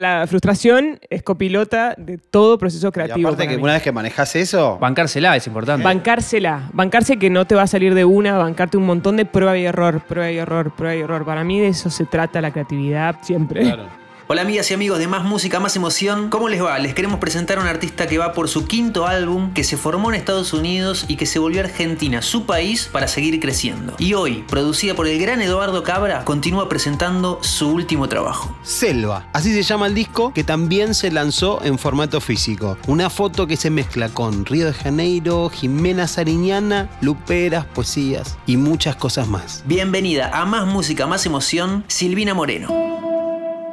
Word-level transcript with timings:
La 0.00 0.24
frustración 0.28 1.00
es 1.10 1.24
copilota 1.24 1.94
de 1.98 2.18
todo 2.18 2.56
proceso 2.56 2.86
Y 2.88 2.92
creativo. 2.92 3.28
aparte 3.28 3.48
que 3.48 3.56
mí. 3.56 3.62
una 3.62 3.72
vez 3.72 3.82
que 3.82 3.90
manejas 3.90 4.36
eso, 4.36 4.78
Bancársela 4.78 5.34
es 5.34 5.44
importante. 5.48 5.82
Bancársela, 5.82 6.70
bancarse 6.72 7.16
que 7.16 7.30
no 7.30 7.46
te 7.48 7.56
va 7.56 7.62
a 7.62 7.66
salir 7.66 7.94
de 7.94 8.04
una, 8.04 8.38
bancarte 8.38 8.76
un 8.76 8.86
montón 8.86 9.16
de 9.16 9.24
prueba 9.24 9.58
y 9.58 9.64
error, 9.64 10.00
prueba 10.06 10.30
y 10.30 10.38
error, 10.38 10.72
prueba 10.76 10.94
y 10.94 11.00
error. 11.00 11.24
Para 11.24 11.42
mí 11.42 11.58
de 11.58 11.68
eso 11.68 11.90
se 11.90 12.04
trata 12.06 12.40
la 12.40 12.52
creatividad 12.52 13.16
siempre. 13.22 13.62
claro. 13.62 13.86
Hola 14.30 14.42
amigas 14.42 14.70
y 14.70 14.74
amigos 14.74 14.98
de 14.98 15.08
Más 15.08 15.24
Música, 15.24 15.58
Más 15.58 15.74
Emoción, 15.74 16.28
¿cómo 16.28 16.50
les 16.50 16.62
va? 16.62 16.78
Les 16.78 16.92
queremos 16.92 17.18
presentar 17.18 17.56
a 17.56 17.62
un 17.62 17.66
artista 17.66 18.06
que 18.06 18.18
va 18.18 18.34
por 18.34 18.50
su 18.50 18.66
quinto 18.66 19.06
álbum, 19.06 19.54
que 19.54 19.64
se 19.64 19.78
formó 19.78 20.10
en 20.10 20.16
Estados 20.16 20.52
Unidos 20.52 21.06
y 21.08 21.16
que 21.16 21.24
se 21.24 21.38
volvió 21.38 21.62
a 21.62 21.64
Argentina, 21.64 22.20
su 22.20 22.44
país, 22.44 22.90
para 22.92 23.08
seguir 23.08 23.40
creciendo. 23.40 23.94
Y 23.98 24.12
hoy, 24.12 24.44
producida 24.46 24.94
por 24.94 25.06
el 25.06 25.18
gran 25.18 25.40
Eduardo 25.40 25.82
Cabra, 25.82 26.26
continúa 26.26 26.68
presentando 26.68 27.38
su 27.40 27.70
último 27.70 28.06
trabajo. 28.10 28.54
Selva, 28.62 29.26
así 29.32 29.54
se 29.54 29.62
llama 29.62 29.86
el 29.86 29.94
disco 29.94 30.34
que 30.34 30.44
también 30.44 30.92
se 30.92 31.10
lanzó 31.10 31.64
en 31.64 31.78
formato 31.78 32.20
físico. 32.20 32.76
Una 32.86 33.08
foto 33.08 33.46
que 33.46 33.56
se 33.56 33.70
mezcla 33.70 34.10
con 34.10 34.44
Río 34.44 34.66
de 34.66 34.74
Janeiro, 34.74 35.48
Jimena 35.48 36.06
Sariñana, 36.06 36.90
luperas, 37.00 37.64
poesías 37.64 38.36
y 38.44 38.58
muchas 38.58 38.94
cosas 38.94 39.26
más. 39.26 39.64
Bienvenida 39.64 40.38
a 40.38 40.44
Más 40.44 40.66
Música, 40.66 41.06
Más 41.06 41.24
Emoción, 41.24 41.82
Silvina 41.88 42.34
Moreno. 42.34 43.07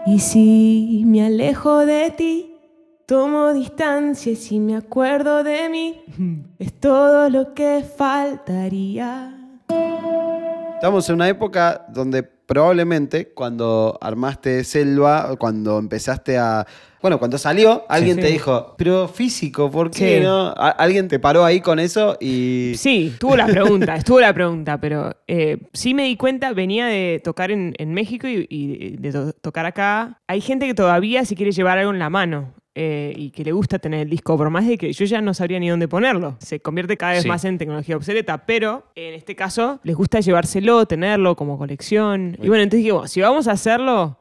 Y 0.07 0.19
si 0.19 1.03
me 1.05 1.25
alejo 1.25 1.85
de 1.85 2.11
ti, 2.11 2.55
tomo 3.07 3.53
distancia 3.53 4.31
y 4.31 4.35
si 4.35 4.59
me 4.59 4.75
acuerdo 4.75 5.43
de 5.43 5.67
mí, 5.69 6.01
es 6.59 6.79
todo 6.79 7.29
lo 7.29 7.53
que 7.53 7.83
faltaría. 7.83 9.31
Estamos 10.85 11.09
en 11.09 11.15
una 11.15 11.27
época 11.27 11.83
donde 11.89 12.21
probablemente 12.21 13.29
cuando 13.33 13.97
armaste 13.99 14.63
Selva, 14.63 15.35
cuando 15.39 15.79
empezaste 15.79 16.37
a... 16.37 16.63
Bueno, 17.01 17.17
cuando 17.17 17.39
salió, 17.39 17.85
alguien 17.89 18.17
Sí. 18.17 18.21
te 18.21 18.27
dijo, 18.27 18.75
pero 18.77 19.07
físico, 19.07 19.71
¿por 19.71 19.89
qué 19.89 20.19
Sí. 20.19 20.23
no? 20.23 20.49
A- 20.49 20.69
alguien 20.77 21.07
te 21.07 21.17
paró 21.17 21.43
ahí 21.43 21.59
con 21.59 21.79
eso 21.79 22.17
y... 22.21 22.73
Sí, 22.77 23.09
estuvo 23.13 23.35
la 23.35 23.47
pregunta, 23.47 23.95
estuvo 23.95 24.19
la 24.21 24.31
pregunta, 24.31 24.79
pero 24.79 25.15
eh, 25.27 25.57
sí 25.73 25.95
me 25.95 26.03
di 26.03 26.17
cuenta, 26.17 26.53
venía 26.53 26.85
de 26.85 27.19
tocar 27.23 27.49
en, 27.49 27.73
en 27.79 27.91
México 27.95 28.27
y, 28.27 28.45
y 28.47 28.97
de 28.97 29.11
to- 29.11 29.33
tocar 29.33 29.65
acá. 29.65 30.19
Hay 30.27 30.39
gente 30.39 30.67
que 30.67 30.75
todavía 30.75 31.25
se 31.25 31.35
quiere 31.35 31.51
llevar 31.51 31.79
algo 31.79 31.91
en 31.91 31.97
la 31.99 32.11
mano. 32.11 32.53
Eh, 32.77 33.13
y 33.15 33.31
que 33.31 33.43
le 33.45 33.53
gusta 33.53 33.79
tener 33.79 34.01
el 34.01 34.09
disco, 34.09 34.35
por 34.37 34.49
más 34.49 34.67
de 34.67 34.77
que 34.77 34.91
yo 34.91 35.05
ya 35.05 35.21
no 35.21 35.33
sabría 35.33 35.59
ni 35.59 35.69
dónde 35.69 35.87
ponerlo. 35.87 36.35
Se 36.39 36.59
convierte 36.59 36.97
cada 36.97 37.13
vez 37.13 37.23
Sí. 37.23 37.27
más 37.29 37.45
en 37.45 37.57
tecnología 37.57 37.95
obsoleta, 37.95 38.45
pero 38.45 38.83
en 38.95 39.13
este 39.13 39.33
caso 39.35 39.79
les 39.83 39.95
gusta 39.95 40.19
llevárselo, 40.19 40.85
tenerlo 40.85 41.35
como 41.35 41.57
colección. 41.57 42.37
Y 42.41 42.47
bueno, 42.49 42.63
entonces 42.63 42.79
dije, 42.83 42.91
bueno, 42.91 43.07
si 43.07 43.21
vamos 43.21 43.47
a 43.47 43.53
hacerlo, 43.53 44.19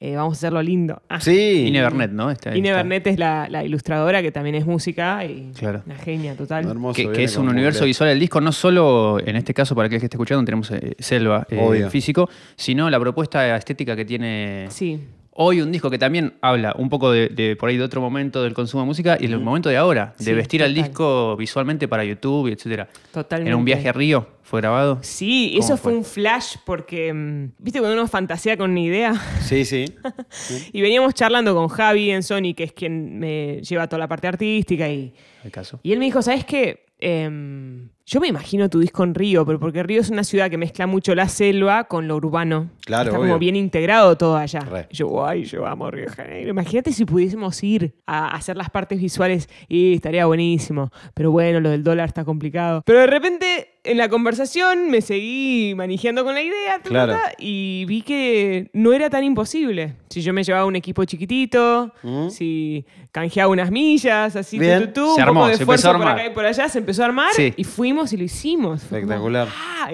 eh, 0.00 0.16
vamos 0.16 0.34
a 0.34 0.38
hacerlo 0.38 0.60
lindo. 0.62 1.00
Ah, 1.08 1.20
Sí. 1.20 1.64
Ine 1.68 1.80
Bernet, 1.80 2.10
¿no? 2.10 2.28
Está- 2.32 2.56
Ine 2.56 2.70
está- 2.70 2.78
Bernet 2.78 3.06
es 3.06 3.18
la, 3.20 3.46
la 3.48 3.62
ilustradora 3.64 4.20
que 4.20 4.32
también 4.32 4.56
es 4.56 4.66
música 4.66 5.24
y 5.24 5.52
Claro. 5.56 5.82
una 5.86 5.94
genia 5.94 6.34
total. 6.36 6.66
Hermoso, 6.66 7.12
Que, 7.12 7.22
es 7.22 7.36
un 7.36 7.48
universo 7.48 7.84
visual 7.84 8.10
del 8.10 8.18
disco, 8.18 8.40
no 8.40 8.50
solo 8.50 9.20
en 9.24 9.36
este 9.36 9.54
caso, 9.54 9.76
para 9.76 9.86
aquel 9.86 10.00
que 10.00 10.06
esté 10.06 10.16
escuchando, 10.16 10.44
tenemos 10.44 10.72
eh, 10.72 10.96
Selva 10.98 11.46
eh, 11.48 11.86
físico, 11.88 12.28
sino 12.56 12.90
la 12.90 12.98
propuesta 12.98 13.56
estética 13.56 13.94
que 13.94 14.04
tiene 14.04 14.66
Sí. 14.70 14.98
Hoy 15.34 15.60
un 15.60 15.72
disco 15.72 15.88
que 15.90 15.98
también 15.98 16.34
habla 16.42 16.74
un 16.78 16.88
poco 16.88 17.10
de, 17.10 17.28
de 17.28 17.56
por 17.56 17.68
ahí 17.70 17.76
de 17.76 17.84
otro 17.84 18.00
momento 18.00 18.42
del 18.42 18.52
consumo 18.54 18.82
de 18.82 18.86
música 18.86 19.16
y 19.20 19.24
el 19.26 19.38
momento 19.40 19.68
de 19.68 19.76
ahora, 19.78 20.14
de 20.18 20.24
Sí, 20.24 20.32
vestir 20.34 20.62
al 20.62 20.72
total. 20.74 20.84
disco 20.88 21.36
visualmente 21.36 21.88
para 21.88 22.04
YouTube, 22.04 22.48
etcétera. 22.52 22.88
Totalmente. 23.12 23.50
En 23.50 23.56
un 23.56 23.64
viaje 23.64 23.88
a 23.88 23.92
Río 23.92 24.26
fue 24.42 24.60
grabado. 24.60 24.98
Sí, 25.02 25.52
¿Cómo 25.54 25.64
eso 25.64 25.76
fue? 25.78 25.92
fue? 25.92 25.98
un 25.98 26.04
flash 26.04 26.56
porque, 26.66 27.12
mm, 27.12 27.52
viste, 27.58 27.78
cuando 27.80 27.94
uno 27.98 28.06
fantasea 28.08 28.56
con 28.56 28.70
una 28.72 28.80
idea. 28.80 29.14
Sí, 29.40 29.64
sí. 29.64 29.86
Y 30.72 30.82
veníamos 30.82 31.14
charlando 31.14 31.54
con 31.54 31.68
Javi 31.68 32.10
en 32.10 32.22
Sony, 32.22 32.52
que 32.54 32.64
es 32.64 32.72
quien 32.72 33.18
me 33.18 33.60
lleva 33.62 33.86
toda 33.88 34.00
la 34.00 34.08
parte 34.08 34.26
artística. 34.28 34.88
Y, 34.88 35.14
El 35.44 35.50
caso. 35.50 35.80
y 35.82 35.92
él 35.92 35.98
me 35.98 36.04
dijo, 36.04 36.20
¿sabes 36.20 36.44
qué? 36.44 36.84
Em, 36.98 37.88
yo 38.06 38.20
me 38.20 38.28
imagino 38.28 38.68
tu 38.68 38.80
disco 38.80 39.04
en 39.04 39.14
Río, 39.14 39.46
pero 39.46 39.58
porque 39.60 39.82
Río 39.82 40.00
es 40.00 40.10
una 40.10 40.24
ciudad 40.24 40.50
que 40.50 40.58
mezcla 40.58 40.86
mucho 40.86 41.14
la 41.14 41.28
selva 41.28 41.84
con 41.84 42.08
lo 42.08 42.16
urbano. 42.16 42.70
Claro, 42.84 43.10
Está 43.10 43.18
obvio. 43.18 43.28
como 43.30 43.38
bien 43.38 43.56
integrado 43.56 44.16
todo 44.16 44.36
allá. 44.36 44.60
Re. 44.60 44.88
Yo, 44.90 45.06
guay, 45.08 45.44
yo 45.44 45.66
amo 45.66 45.90
Río 45.90 46.06
de 46.06 46.10
Janeiro. 46.10 46.50
Imagínate 46.50 46.92
si 46.92 47.04
pudiésemos 47.04 47.62
ir 47.62 47.94
a 48.06 48.34
hacer 48.34 48.56
las 48.56 48.70
partes 48.70 49.00
visuales 49.00 49.48
y 49.68 49.94
estaría 49.94 50.26
buenísimo. 50.26 50.90
Pero 51.14 51.30
bueno, 51.30 51.60
lo 51.60 51.70
del 51.70 51.84
dólar 51.84 52.08
está 52.08 52.24
complicado. 52.24 52.82
Pero 52.84 52.98
de 53.00 53.06
repente, 53.06 53.68
en 53.84 53.98
la 53.98 54.08
conversación, 54.08 54.90
me 54.90 55.00
seguí 55.00 55.74
manejando 55.76 56.24
con 56.24 56.34
la 56.34 56.42
idea 56.42 56.80
Claro. 56.82 57.16
y 57.38 57.84
vi 57.86 58.02
que 58.02 58.70
no 58.72 58.92
era 58.92 59.10
tan 59.10 59.22
imposible. 59.24 59.94
Si 60.10 60.22
yo 60.22 60.32
me 60.32 60.42
llevaba 60.44 60.66
un 60.66 60.76
equipo 60.76 61.04
chiquitito, 61.04 61.92
Mm. 62.02 62.28
si 62.30 62.84
canjeaba 63.12 63.50
unas 63.50 63.70
millas, 63.70 64.34
así, 64.36 64.58
Bien. 64.58 64.92
tu, 64.92 65.02
tu, 65.02 65.14
Se 65.14 65.22
un 65.22 65.28
armó, 65.28 65.40
poco 65.40 65.48
de 65.50 65.56
se 65.56 65.62
esfuerzo 65.62 65.88
por 65.88 65.96
armar. 65.96 66.18
acá 66.18 66.26
y 66.26 66.30
por 66.34 66.44
allá, 66.44 66.68
se 66.68 66.78
empezó 66.78 67.02
a 67.02 67.06
armar 67.06 67.32
Sí. 67.34 67.52
y 67.56 67.64
fuimos 67.64 67.91
y 68.12 68.16
lo 68.16 68.24
hicimos. 68.24 68.82
Fue 68.82 69.00
como, 69.00 69.12
Espectacular. 69.12 69.48
ah, 69.50 69.90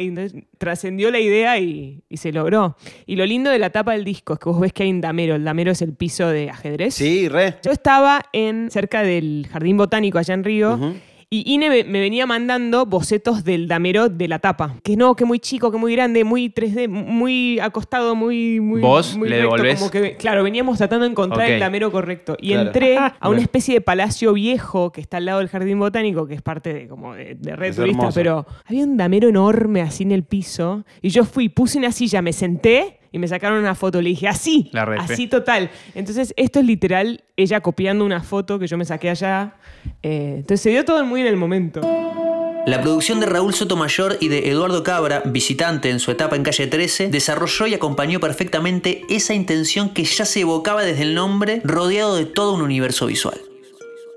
trascendió 0.58 1.10
la 1.10 1.18
idea 1.18 1.58
y, 1.58 2.02
y 2.08 2.16
se 2.18 2.32
logró. 2.32 2.76
Y 3.06 3.16
lo 3.16 3.26
lindo 3.26 3.50
de 3.50 3.58
la 3.58 3.70
tapa 3.70 3.92
del 3.92 4.04
disco 4.04 4.34
es 4.34 4.38
que 4.38 4.48
vos 4.48 4.60
ves 4.60 4.72
que 4.72 4.84
hay 4.84 4.90
un 4.90 5.00
damero. 5.00 5.34
El 5.34 5.44
damero 5.44 5.72
es 5.72 5.82
el 5.82 5.92
piso 5.94 6.28
de 6.28 6.50
ajedrez. 6.50 6.94
Sí, 6.94 7.28
re. 7.28 7.56
Yo 7.64 7.72
estaba 7.72 8.22
en 8.32 8.70
cerca 8.70 9.02
del 9.02 9.48
Jardín 9.50 9.76
Botánico 9.76 10.18
allá 10.18 10.34
en 10.34 10.44
Río. 10.44 10.78
Y 11.30 11.52
Ine 11.52 11.68
me, 11.68 11.82
venía 12.00 12.24
mandando 12.24 12.86
bocetos 12.86 13.44
del 13.44 13.68
damero 13.68 14.08
de 14.08 14.28
la 14.28 14.38
tapa. 14.38 14.76
Que 14.82 14.96
no, 14.96 15.14
que 15.14 15.26
muy 15.26 15.38
chico, 15.40 15.70
que 15.70 15.76
muy 15.76 15.92
grande, 15.94 16.24
muy 16.24 16.48
3D, 16.48 16.88
muy 16.88 17.60
acostado, 17.60 18.14
muy. 18.14 18.60
muy 18.60 18.80
¿Vos 18.80 19.14
muy 19.14 19.28
le 19.28 19.36
recto, 19.42 19.50
devolvés? 19.56 19.78
como 19.78 19.90
que- 19.90 20.16
claro, 20.16 20.42
veníamos 20.42 20.78
tratando 20.78 21.04
de 21.04 21.10
encontrar 21.10 21.50
el 21.50 21.60
damero 21.60 21.92
correcto. 21.92 22.34
Y 22.40 22.48
Claro. 22.52 22.68
entré 22.68 22.96
a 22.96 23.28
una 23.28 23.42
especie 23.42 23.74
de 23.74 23.82
palacio 23.82 24.32
viejo 24.32 24.90
que 24.90 25.02
está 25.02 25.18
al 25.18 25.26
lado 25.26 25.40
del 25.40 25.48
Jardín 25.50 25.78
Botánico, 25.78 26.26
que 26.26 26.32
es 26.32 26.40
parte 26.40 26.72
de, 26.72 26.88
como 26.88 27.12
de, 27.14 27.34
de 27.34 27.56
red 27.56 27.70
Es 27.70 27.76
turista, 27.76 27.98
hermoso. 28.04 28.14
pero 28.14 28.46
había 28.64 28.84
un 28.84 28.96
damero 28.96 29.28
enorme 29.28 29.82
así 29.82 30.04
en 30.04 30.12
el 30.12 30.22
piso. 30.24 30.86
Y 31.02 31.10
yo 31.10 31.26
fui, 31.26 31.50
puse 31.50 31.76
una 31.76 31.92
silla, 31.92 32.22
me 32.22 32.32
senté. 32.32 32.94
Y 33.12 33.18
me 33.18 33.28
sacaron 33.28 33.58
una 33.58 33.74
foto, 33.74 34.02
le 34.02 34.10
dije, 34.10 34.28
así, 34.28 34.70
La 34.72 34.82
así 34.98 35.26
total. 35.28 35.70
Entonces, 35.94 36.34
esto 36.36 36.60
es 36.60 36.66
literal 36.66 37.24
ella 37.36 37.60
copiando 37.60 38.04
una 38.04 38.22
foto 38.22 38.58
que 38.58 38.66
yo 38.66 38.76
me 38.76 38.84
saqué 38.84 39.10
allá. 39.10 39.54
Eh, 40.02 40.34
entonces, 40.38 40.60
se 40.60 40.70
dio 40.70 40.84
todo 40.84 41.04
muy 41.04 41.20
en 41.20 41.26
el 41.28 41.36
momento. 41.36 41.80
La 42.66 42.82
producción 42.82 43.18
de 43.18 43.24
Raúl 43.24 43.54
Sotomayor 43.54 44.18
y 44.20 44.28
de 44.28 44.50
Eduardo 44.50 44.82
Cabra, 44.82 45.22
visitante 45.24 45.88
en 45.88 46.00
su 46.00 46.10
etapa 46.10 46.36
en 46.36 46.42
calle 46.42 46.66
13, 46.66 47.08
desarrolló 47.08 47.66
y 47.66 47.72
acompañó 47.72 48.20
perfectamente 48.20 49.02
esa 49.08 49.32
intención 49.32 49.88
que 49.88 50.04
ya 50.04 50.26
se 50.26 50.40
evocaba 50.40 50.82
desde 50.82 51.04
el 51.04 51.14
nombre, 51.14 51.62
rodeado 51.64 52.16
de 52.16 52.26
todo 52.26 52.52
un 52.52 52.60
universo 52.60 53.06
visual. 53.06 53.40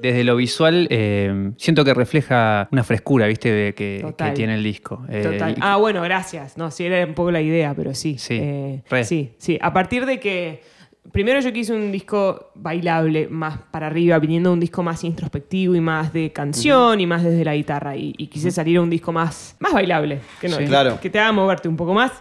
Desde 0.01 0.23
lo 0.23 0.35
visual, 0.35 0.87
eh, 0.89 1.51
siento 1.57 1.85
que 1.85 1.93
refleja 1.93 2.67
una 2.71 2.83
frescura, 2.83 3.27
¿viste? 3.27 3.51
De 3.51 3.73
que, 3.73 4.05
tiene 4.33 4.55
el 4.55 4.63
disco. 4.63 5.05
Eh, 5.09 5.21
Total. 5.23 5.55
Ah, 5.61 5.77
bueno, 5.77 6.01
gracias. 6.01 6.57
No, 6.57 6.71
sí, 6.71 6.85
era 6.85 7.05
un 7.05 7.13
poco 7.13 7.31
la 7.31 7.41
idea, 7.41 7.73
pero 7.75 7.93
sí. 7.93 8.17
Sí, 8.17 8.37
Eh, 8.41 8.83
sí, 9.03 9.33
sí. 9.37 9.57
A 9.61 9.73
partir 9.73 10.05
de 10.05 10.19
que. 10.19 10.61
Primero 11.11 11.39
yo 11.39 11.51
quise 11.51 11.73
un 11.73 11.91
disco 11.91 12.51
bailable, 12.53 13.27
más 13.27 13.57
para 13.71 13.87
arriba, 13.87 14.19
viniendo 14.19 14.51
de 14.51 14.53
un 14.53 14.59
disco 14.59 14.83
más 14.83 15.03
introspectivo 15.03 15.73
y 15.75 15.81
más 15.81 16.13
de 16.13 16.31
canción 16.31 16.99
y 16.99 17.07
más 17.07 17.23
desde 17.23 17.43
la 17.43 17.55
guitarra. 17.55 17.95
Y, 17.95 18.13
y 18.19 18.27
quise 18.27 18.51
salir 18.51 18.77
a 18.77 18.81
un 18.81 18.89
disco 18.91 19.11
más, 19.11 19.55
más 19.59 19.73
bailable, 19.73 20.19
que, 20.39 20.47
no, 20.47 20.57
Sí. 20.57 20.65
Claro. 20.65 20.99
que 21.01 21.09
te 21.09 21.17
haga 21.19 21.31
moverte 21.31 21.67
un 21.67 21.75
poco 21.75 21.95
más. 21.95 22.11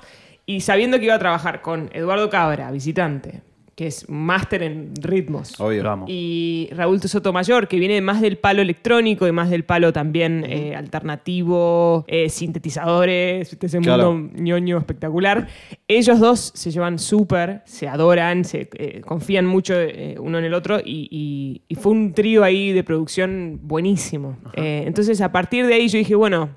Y 0.46 0.62
sabiendo 0.62 0.98
que 0.98 1.04
iba 1.04 1.14
a 1.14 1.19
trabajar 1.19 1.60
con 1.60 1.90
Eduardo 1.92 2.30
Cabra, 2.30 2.70
visitante, 2.72 3.42
que 3.80 3.86
es 3.86 4.06
máster 4.10 4.62
en 4.62 4.92
ritmos. 5.00 5.58
Obvio. 5.58 5.91
Amo. 5.91 6.04
Y 6.06 6.68
Raúl 6.72 7.00
Sotomayor, 7.00 7.66
que 7.66 7.78
viene 7.78 8.02
más 8.02 8.20
del 8.20 8.36
palo 8.36 8.60
electrónico 8.60 9.26
y 9.26 9.32
más 9.32 9.48
del 9.48 9.64
palo 9.64 9.91
también 9.91 10.44
eh, 10.46 10.74
alternativo, 10.76 12.04
eh, 12.06 12.28
sintetizadores, 12.28 13.50
este 13.54 13.66
ese 13.69 13.78
Claro. 13.80 14.12
mundo 14.12 14.34
ñoño 14.36 14.76
espectacular. 14.76 15.48
Ellos 15.88 16.20
dos 16.20 16.52
se 16.54 16.70
llevan 16.70 16.98
súper, 16.98 17.62
se 17.64 17.88
adoran, 17.88 18.44
se 18.44 18.69
eh, 18.74 19.00
confían 19.00 19.46
mucho 19.46 19.72
eh, 19.80 20.16
uno 20.20 20.38
en 20.38 20.44
el 20.44 20.52
otro 20.52 20.78
y, 20.84 21.08
y- 21.10 21.62
y 21.66 21.75
fue 21.76 21.93
un 21.93 22.12
trío 22.12 22.44
ahí 22.44 22.72
de 22.72 22.84
producción 22.84 23.60
buenísimo. 23.62 24.37
Eh, 24.52 24.84
entonces 24.87 25.22
a 25.22 25.32
partir 25.32 25.66
de 25.66 25.72
ahí 25.72 25.88
yo 25.88 25.96
dije, 25.96 26.14
bueno, 26.14 26.50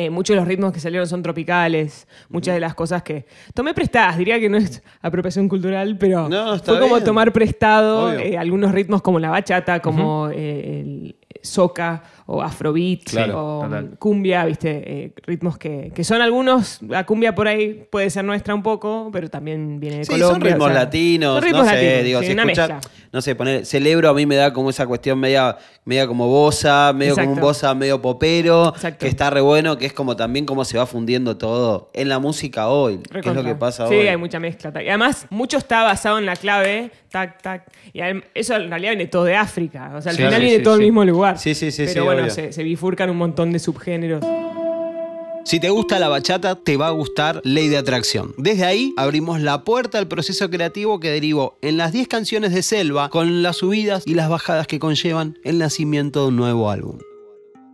eh, 0.00 0.10
muchos 0.10 0.34
de 0.34 0.36
los 0.40 0.46
ritmos 0.46 0.72
que 0.72 0.78
salieron 0.78 1.08
son 1.08 1.22
tropicales, 1.24 2.06
muchas 2.28 2.54
de 2.54 2.60
las 2.60 2.74
cosas 2.74 3.02
que 3.02 3.26
tomé 3.52 3.74
prestadas, 3.74 4.16
diría 4.16 4.38
que 4.38 4.48
no 4.48 4.56
es 4.56 4.80
apropiación 5.02 5.48
cultural, 5.48 5.96
pero 5.98 6.28
No, 6.28 6.56
fue 6.60 6.78
como 6.78 6.94
bien. 6.94 7.04
tomar 7.04 7.32
prestado 7.32 8.12
eh, 8.12 8.38
algunos 8.38 8.70
ritmos 8.70 9.02
como 9.02 9.18
la 9.18 9.30
bachata, 9.30 9.80
como 9.80 10.28
eh, 10.32 10.80
el 10.82 11.16
soca 11.42 12.02
o 12.26 12.42
afrobeat 12.42 13.04
Claro, 13.04 13.58
o 13.58 13.62
total. 13.64 13.96
cumbia, 13.98 14.44
viste, 14.44 14.82
Eh, 14.84 15.12
ritmos 15.26 15.56
que, 15.58 15.90
que 15.94 16.04
son 16.04 16.20
algunos, 16.20 16.80
la 16.82 17.04
cumbia 17.06 17.34
por 17.34 17.48
ahí 17.48 17.86
puede 17.90 18.10
ser 18.10 18.24
nuestra 18.24 18.54
un 18.54 18.62
poco, 18.62 19.08
pero 19.12 19.30
también 19.30 19.80
viene 19.80 19.98
de 19.98 20.04
Sí, 20.04 20.12
Colombia. 20.12 20.32
son 20.34 20.40
ritmos 20.42 20.66
o 20.68 20.72
sea, 20.72 20.84
latinos, 20.84 21.34
son 21.36 21.42
ritmos 21.44 21.64
no 21.64 21.70
sé, 21.70 21.74
latinos, 21.76 22.04
digo, 22.04 22.20
sí, 22.20 22.26
si 22.26 22.32
escuchas, 22.32 22.90
no 23.12 23.20
sé, 23.22 23.34
poner 23.34 23.64
celebro 23.64 24.10
a 24.10 24.14
mí 24.14 24.26
me 24.26 24.36
da 24.36 24.52
como 24.52 24.68
esa 24.70 24.86
cuestión 24.86 25.18
media, 25.18 25.56
media 25.86 26.06
como 26.06 26.28
bosa, 26.28 26.92
medio 26.94 27.14
como 27.14 27.32
un 27.32 27.40
bosa 27.40 27.74
medio 27.74 28.02
popero, 28.02 28.68
Exacto. 28.74 28.98
que 29.04 29.08
está 29.08 29.30
re 29.30 29.40
bueno, 29.40 29.78
que 29.78 29.86
es 29.86 29.92
como 29.94 30.14
también 30.14 30.44
cómo 30.44 30.64
se 30.66 30.76
va 30.76 30.84
fundiendo 30.86 31.38
todo 31.38 31.90
en 31.94 32.08
la 32.10 32.18
música 32.18 32.68
hoy, 32.68 32.98
que 33.10 33.20
es 33.20 33.34
lo 33.34 33.42
que 33.42 33.54
pasa 33.54 33.88
sí, 33.88 33.94
hoy. 33.94 34.08
hay 34.08 34.16
mucha 34.18 34.38
mezcla. 34.38 34.70
Y 34.82 34.88
además, 34.88 35.26
mucho 35.30 35.56
está 35.56 35.82
basado 35.82 36.18
en 36.18 36.26
la 36.26 36.36
clave, 36.36 36.90
tac, 37.10 37.42
tac. 37.42 37.70
Y 37.92 38.00
eso 38.34 38.56
en 38.56 38.68
realidad 38.70 38.92
viene 38.92 39.06
todo 39.06 39.24
de 39.24 39.36
África. 39.36 39.92
O 39.96 40.02
sea, 40.02 40.10
al 40.10 40.16
Sí, 40.16 40.22
final 40.22 40.34
sí, 40.34 40.40
viene 40.40 40.56
sí, 40.58 40.62
todo 40.62 40.74
sí. 40.74 40.80
del 40.80 40.86
mismo 40.90 41.04
lugar. 41.04 41.38
Sí, 41.38 41.54
sí, 41.54 41.70
sí, 41.70 41.84
Pero 41.86 41.92
sí, 41.92 42.00
bueno, 42.00 42.30
se 42.30 42.62
bifurcan 42.62 43.10
un 43.10 43.16
montón 43.16 43.52
de 43.52 43.58
subgéneros. 43.58 44.24
Si 45.44 45.60
te 45.60 45.70
gusta 45.70 45.98
la 45.98 46.08
bachata, 46.08 46.56
te 46.56 46.76
va 46.76 46.88
a 46.88 46.90
gustar 46.90 47.40
Ley 47.42 47.68
de 47.68 47.78
Atracción. 47.78 48.34
Desde 48.36 48.66
ahí 48.66 48.92
abrimos 48.98 49.40
la 49.40 49.64
puerta 49.64 49.96
al 49.96 50.06
proceso 50.06 50.50
creativo 50.50 51.00
que 51.00 51.08
derivó 51.10 51.56
en 51.62 51.78
las 51.78 51.92
10 51.92 52.06
canciones 52.06 52.52
de 52.52 52.62
Selva, 52.62 53.08
con 53.08 53.42
las 53.42 53.56
subidas 53.56 54.02
y 54.06 54.12
las 54.12 54.28
bajadas 54.28 54.66
que 54.66 54.78
conllevan 54.78 55.38
el 55.44 55.56
nacimiento 55.56 56.20
de 56.20 56.28
un 56.28 56.36
nuevo 56.36 56.70
álbum. 56.70 56.98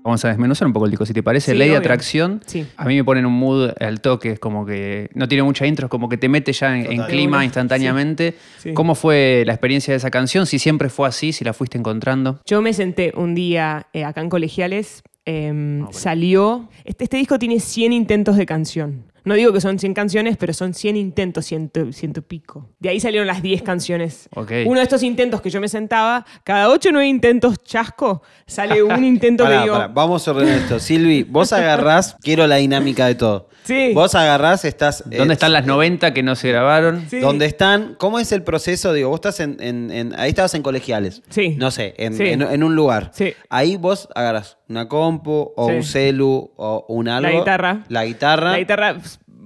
Vamos 0.05 0.23
a 0.27 0.29
desmenuzar 0.29 0.67
un 0.67 0.75
poco 0.75 0.85
el 0.85 0.91
disco. 0.91 1.07
Si 1.07 1.15
te 1.15 1.23
parece, 1.23 1.53
Sí, 1.53 1.59
Ley 1.59 1.71
de. 1.71 1.77
Atracción, 1.77 2.43
Sí. 2.45 2.67
a 2.77 2.85
mí 2.85 2.95
me 2.95 3.05
pone 3.05 3.21
en 3.21 3.27
un 3.27 3.33
mood 3.33 3.71
al 3.81 4.03
toque. 4.03 4.33
Es 4.33 4.39
como 4.39 4.67
que 4.67 5.09
no 5.15 5.27
tiene 5.29 5.43
mucha 5.43 5.67
intro, 5.67 5.87
es 5.87 5.91
como 5.91 6.11
que 6.11 6.19
te 6.19 6.29
mete 6.29 6.53
ya 6.53 6.77
en, 6.79 7.03
clima 7.05 7.39
Una. 7.39 7.45
instantáneamente. 7.47 8.35
Sí. 8.59 8.69
Sí. 8.69 8.75
¿Cómo 8.75 8.95
fue 8.95 9.45
la 9.47 9.55
experiencia 9.55 9.93
de 9.93 9.97
esa 9.97 10.11
canción? 10.11 10.45
Si 10.45 10.59
siempre 10.59 10.91
fue 10.91 11.09
así, 11.09 11.33
si 11.33 11.43
la 11.43 11.55
fuiste 11.55 11.79
encontrando. 11.79 12.39
Yo 12.45 12.61
me 12.61 12.75
senté 12.75 13.15
un 13.17 13.35
día 13.35 13.87
eh, 13.95 14.05
acá 14.05 14.21
en 14.21 14.29
Colegiales, 14.29 15.03
em, 15.25 15.87
salió. 15.91 16.69
Este, 16.85 17.05
este 17.05 17.17
disco 17.17 17.39
tiene 17.39 17.59
100 17.59 17.95
intentos 17.95 18.37
de 18.37 18.45
canción. 18.45 19.05
No 19.25 19.35
digo 19.35 19.53
que 19.53 19.61
son 19.61 19.79
100 19.79 19.95
canciones, 19.95 20.37
pero 20.37 20.53
son 20.53 20.75
100 20.75 20.97
intentos, 20.97 21.47
ciento, 21.47 21.93
ciento 21.93 22.21
y 22.21 22.23
pico. 22.23 22.69
De 22.79 22.91
ahí 22.91 23.01
salieron 23.01 23.27
las 23.27 23.43
10 23.43 23.63
canciones. 23.63 24.29
Uno 24.67 24.79
de 24.79 24.83
estos 24.83 25.03
intentos 25.03 25.41
que 25.41 25.51
yo 25.51 25.61
me 25.61 25.69
sentaba, 25.69 26.27
cada 26.45 26.69
8 26.69 26.91
o 26.91 26.93
9 26.93 27.09
intentos 27.09 27.63
chasco, 27.63 28.23
sale 28.47 28.83
un 28.83 29.03
intento 29.05 29.45
que 29.47 29.53
digo. 29.59 29.73
pará, 29.75 29.89
vamos 29.89 30.27
a 30.29 30.31
ordenar 30.33 30.59
esto. 30.59 30.79
Silvi, 30.79 31.23
vos 31.23 31.53
agarrás, 31.53 32.17
quiero 32.23 32.47
la 32.47 32.57
dinámica 32.57 33.07
de 33.07 33.15
todo. 33.15 33.49
Sí. 33.65 33.93
Vos 33.95 34.15
agarrás, 34.15 34.67
estás. 34.67 35.03
eh, 35.11 35.17
¿Dónde 35.17 35.33
están 35.33 35.55
las 35.55 35.65
90 35.65 36.13
que 36.13 36.23
no 36.23 36.37
se 36.37 36.51
grabaron? 36.51 37.07
Sí. 37.09 37.21
¿Dónde 37.21 37.47
están? 37.47 37.95
¿Cómo 37.99 38.19
es 38.19 38.31
el 38.33 38.43
proceso? 38.43 38.93
Digo, 38.93 39.09
vos 39.09 39.17
estás 39.17 39.41
en. 39.41 39.57
en- 39.59 39.91
en- 39.91 40.15
ahí 40.21 40.29
estabas 40.29 40.53
en 40.55 40.63
colegiales. 40.63 41.23
Sí. 41.31 41.57
No 41.59 41.71
sé, 41.71 41.95
en, 41.97 42.15
Sí. 42.15 42.25
en- 42.27 42.43
en 42.43 42.63
un 42.63 42.77
lugar. 42.77 43.11
Sí. 43.15 43.33
Ahí 43.49 43.77
vos 43.79 44.07
agarras 44.15 44.59
una 44.69 44.87
compu 44.87 45.53
o 45.57 45.69
Sí. 45.71 45.77
un 45.77 45.83
celu 45.83 46.51
o 46.57 46.85
un 46.89 47.09
algo. 47.09 47.31
La 47.31 47.39
guitarra. 47.39 47.85
La 47.89 48.05
guitarra. 48.05 48.51
La 48.53 48.59
guitarra, 48.59 48.97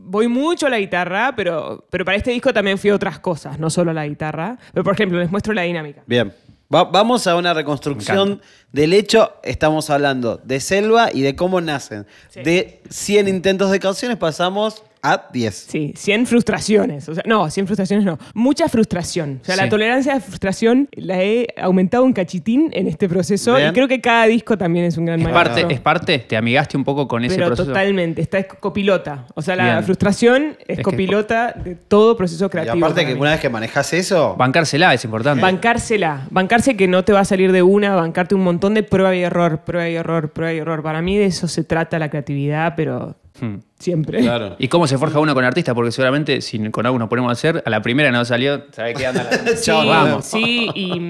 voy 0.09 0.29
mucho 0.29 0.67
a 0.67 0.71
la 0.71 0.79
guitarra, 0.79 1.35
pero, 1.37 1.85
pero 1.91 2.05
para 2.05 2.17
este 2.17 2.31
disco 2.31 2.53
también 2.53 2.79
fui 2.79 2.91
a 2.91 2.95
otras 2.95 3.19
cosas, 3.19 3.59
no 3.59 3.71
solo 3.71 3.91
a 3.91 3.95
la 3.95 4.07
guitarra. 4.07 4.59
Pero 4.73 4.85
por 4.85 4.95
ejemplo, 4.95 5.19
les 5.19 5.31
muestro 5.31 5.53
la 5.53 5.63
dinámica. 5.63 6.03
Bien. 6.07 6.33
Va- 6.75 6.85
vamos 6.85 7.27
a 7.27 7.35
una 7.37 7.55
reconstrucción 7.55 8.43
del 8.73 8.93
hecho. 8.93 9.33
Estamos 9.43 9.89
hablando 9.89 10.39
de 10.45 10.61
Selva 10.61 11.11
y 11.13 11.23
de 11.23 11.35
cómo 11.35 11.61
nacen. 11.61 12.07
Sí. 12.29 12.43
De 12.43 12.83
100 12.91 13.29
intentos 13.29 13.71
de 13.71 13.81
canciones 13.81 14.19
pasamos 14.19 14.83
a 15.03 15.29
10. 15.33 15.55
Sí, 15.55 15.93
100 15.97 16.27
frustraciones. 16.27 17.09
O 17.09 17.15
sea, 17.15 17.23
no, 17.27 17.49
100 17.51 17.67
frustraciones 17.67 18.05
no. 18.05 18.19
Mucha 18.35 18.69
frustración. 18.69 19.41
O 19.43 19.45
sea, 19.45 19.57
la 19.57 19.69
tolerancia 19.69 20.13
a 20.13 20.15
la 20.17 20.21
frustración 20.21 20.89
la 20.93 21.23
he 21.23 21.49
aumentado 21.61 22.05
un 22.05 22.13
cachitín 22.13 22.71
en 22.73 22.89
este 22.89 23.09
proceso. 23.09 23.59
Y 23.59 23.73
creo 23.73 23.89
que 23.89 24.01
cada 24.01 24.27
disco 24.27 24.57
también 24.59 24.85
es 24.87 24.97
un 24.97 25.05
gran 25.07 25.21
¿Es 25.21 25.25
maestro. 25.25 25.55
parte, 25.55 25.75
¿Es 25.75 25.81
parte? 25.81 26.19
¿Te 26.21 26.37
amigaste 26.37 26.77
un 26.77 26.85
poco 26.85 27.07
con 27.09 27.25
ese 27.25 27.37
Pero 27.37 27.49
proceso? 27.49 27.69
totalmente. 27.69 28.21
Esta 28.23 28.39
es 28.39 28.47
copilota. 28.47 29.27
O 29.35 29.43
sea, 29.43 29.57
la 29.57 29.65
Bien. 29.73 29.85
frustración 29.85 30.57
es, 30.61 30.67
Es 30.69 30.77
que- 30.79 30.83
copilota 30.83 31.53
de 31.53 31.75
todo 31.75 32.17
proceso 32.17 32.47
Y 32.47 32.49
creativo. 32.49 32.77
aparte 32.77 33.01
para 33.03 33.09
que 33.09 33.15
mí. 33.15 33.21
una 33.21 33.31
vez 33.33 33.41
que 33.41 33.49
manejas 33.49 33.93
eso. 33.93 34.35
Bancársela 34.37 34.95
es 34.95 35.05
importante. 35.05 35.41
Bancársela, 35.43 36.27
bancarse 36.31 36.77
que 36.77 36.89
no 36.89 37.05
te 37.05 37.13
va 37.13 37.21
a 37.21 37.25
salir 37.25 37.53
de 37.53 37.63
una, 37.63 37.95
bancarte 37.95 38.35
un 38.35 38.43
montón 38.43 38.75
de 38.75 38.83
prueba 38.83 39.15
y 39.15 39.21
error, 39.23 39.61
prueba 39.61 39.89
y 39.89 39.95
error, 39.95 40.31
prueba 40.33 40.53
y 40.53 40.59
error. 40.59 40.83
Para 40.83 41.03
mí 41.03 41.17
de 41.19 41.27
eso 41.27 41.49
se 41.49 41.65
trata 41.65 41.99
la 41.99 42.09
creatividad, 42.11 42.75
pero 42.77 43.17
Hmm. 43.41 43.57
siempre. 43.79 44.21
Claro. 44.21 44.57
¿Y 44.59 44.69
cómo 44.69 44.87
se 44.87 44.99
forja 44.99 45.21
uno 45.21 45.35
con 45.35 45.45
artistas? 45.45 45.75
Porque 45.75 45.93
seguramente 45.93 46.41
si 46.41 46.59
con 46.71 46.85
algo 46.87 46.99
nos 46.99 47.09
ponemos 47.09 47.31
a 47.31 47.33
hacer, 47.33 47.63
a 47.65 47.71
la 47.71 47.81
primera 47.83 48.11
no 48.11 48.25
salió, 48.25 48.65
¿sabes 48.73 48.97
qué 48.97 49.07
anda? 49.07 49.25
la- 49.31 49.57
Sí, 49.57 49.63
Chao, 49.65 49.87
vamos. 49.87 50.25
sí, 50.25 50.69
y, 50.75 51.01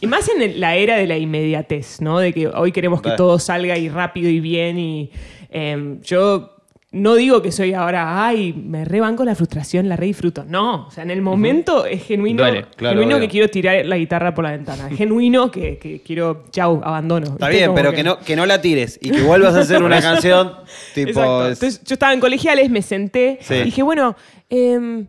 y 0.00 0.06
más 0.06 0.28
en 0.28 0.58
la 0.60 0.74
era 0.76 0.96
de 0.96 1.06
la 1.06 1.16
inmediatez, 1.18 2.00
¿no? 2.00 2.18
De 2.18 2.32
que 2.32 2.48
hoy 2.48 2.72
queremos 2.72 3.02
que 3.02 3.10
todo 3.12 3.38
salga 3.38 3.76
y 3.78 3.88
rápido 3.88 4.28
y 4.30 4.40
bien. 4.40 4.78
Y 4.78 5.10
em, 5.50 6.00
yo 6.02 6.55
no 6.92 7.14
digo 7.16 7.42
que 7.42 7.50
soy 7.52 7.74
ahora, 7.74 8.24
ay, 8.26 8.52
me 8.52 8.84
rebanco 8.84 9.24
la 9.24 9.34
frustración, 9.34 9.88
la 9.88 9.96
re 9.96 10.06
disfruto. 10.06 10.44
No, 10.48 10.86
o 10.86 10.90
sea, 10.90 11.02
en 11.02 11.10
el 11.10 11.20
momento 11.20 11.84
es 11.84 12.04
genuino. 12.04 12.42
Claro, 12.44 12.68
genuino 12.98 13.18
que 13.18 13.28
quiero 13.28 13.48
tirar 13.48 13.84
la 13.84 13.98
guitarra 13.98 14.32
por 14.34 14.44
la 14.44 14.52
ventana. 14.52 14.88
Es 14.88 14.96
genuino 14.98 15.50
que, 15.50 15.78
que 15.78 16.00
quiero, 16.00 16.44
chau, 16.50 16.80
abandono. 16.84 17.26
Está 17.26 17.48
bien, 17.48 17.72
pero 17.74 17.92
que 17.92 18.04
no, 18.04 18.18
que 18.20 18.36
no 18.36 18.46
la 18.46 18.60
tires 18.60 18.98
y 19.02 19.10
que 19.10 19.20
vuelvas 19.22 19.54
a 19.56 19.60
hacer 19.60 19.82
una 19.82 20.00
canción 20.00 20.52
tipo. 20.94 21.10
Exacto. 21.10 21.48
Entonces 21.48 21.84
yo 21.84 21.94
estaba 21.94 22.12
en 22.14 22.20
colegiales, 22.20 22.70
me 22.70 22.82
senté 22.82 23.38
Sí. 23.42 23.54
y 23.54 23.62
dije, 23.64 23.82
bueno, 23.82 24.16
em, 24.48 25.06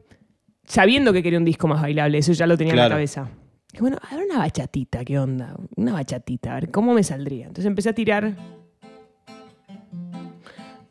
sabiendo 0.66 1.14
que 1.14 1.22
quería 1.24 1.40
un 1.40 1.46
disco 1.46 1.68
más 1.68 1.82
bailable, 1.82 2.18
eso 2.18 2.34
ya 2.34 2.48
lo 2.48 2.58
tenía 2.58 2.74
en 2.74 2.80
la 2.80 2.90
cabeza. 2.90 3.30
Dije, 3.72 3.82
bueno, 3.82 3.98
a 4.02 4.16
ver 4.16 4.26
una 4.26 4.40
bachatita, 4.40 5.06
¿qué 5.06 5.20
onda? 5.20 5.56
Una 5.76 5.94
bachatita, 5.94 6.52
a 6.52 6.56
ver 6.56 6.72
cómo 6.72 6.94
me 6.94 7.04
saldría. 7.04 7.46
Entonces 7.46 7.66
empecé 7.68 7.90
a 7.90 7.94
tirar. 7.94 8.34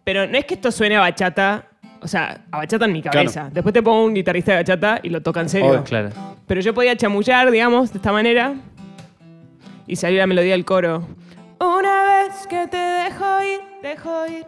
Pero 0.06 0.24
no 0.28 0.38
es 0.38 0.44
que 0.44 0.54
esto 0.54 0.70
suene 0.70 0.94
a 0.94 1.00
bachata, 1.00 1.64
o 2.00 2.06
sea, 2.06 2.44
a 2.52 2.58
bachata 2.58 2.84
en 2.84 2.92
mi 2.92 3.02
cabeza. 3.02 3.50
Después 3.52 3.72
te 3.72 3.82
pongo 3.82 4.04
un 4.04 4.14
guitarrista 4.14 4.52
de 4.52 4.58
bachata 4.58 5.00
y 5.02 5.08
lo 5.08 5.20
toca 5.20 5.40
en 5.40 5.48
serio. 5.48 5.82
Claro. 5.82 6.10
Pero 6.46 6.60
yo 6.60 6.72
podía 6.72 6.96
chamullar, 6.96 7.50
digamos, 7.50 7.92
de 7.92 7.98
esta 7.98 8.12
manera. 8.12 8.54
Y 9.84 9.96
salió 9.96 10.20
la 10.20 10.28
melodía 10.28 10.52
del 10.52 10.64
coro. 10.64 11.08
Una 11.58 12.22
vez 12.22 12.46
que 12.46 12.68
te 12.68 12.76
dejo 12.76 13.42
ir, 13.42 13.60
dejo 13.82 14.26
ir. 14.28 14.46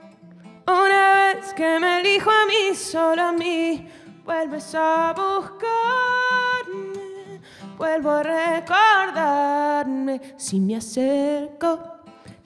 Una 0.69 1.35
vez 1.35 1.53
que 1.55 1.81
me 1.81 2.03
elijo 2.03 2.31
a 2.31 2.47
mí, 2.47 2.77
solo 2.77 3.21
a 3.21 3.33
mí, 3.33 3.85
vuelves 4.25 4.77
a 4.77 5.13
buscarme. 5.13 5.59
Vuelvo 7.77 8.13
a 8.13 8.23
recordarme. 8.23 10.21
Si 10.37 10.61
me 10.61 10.77
acerco, 10.77 11.97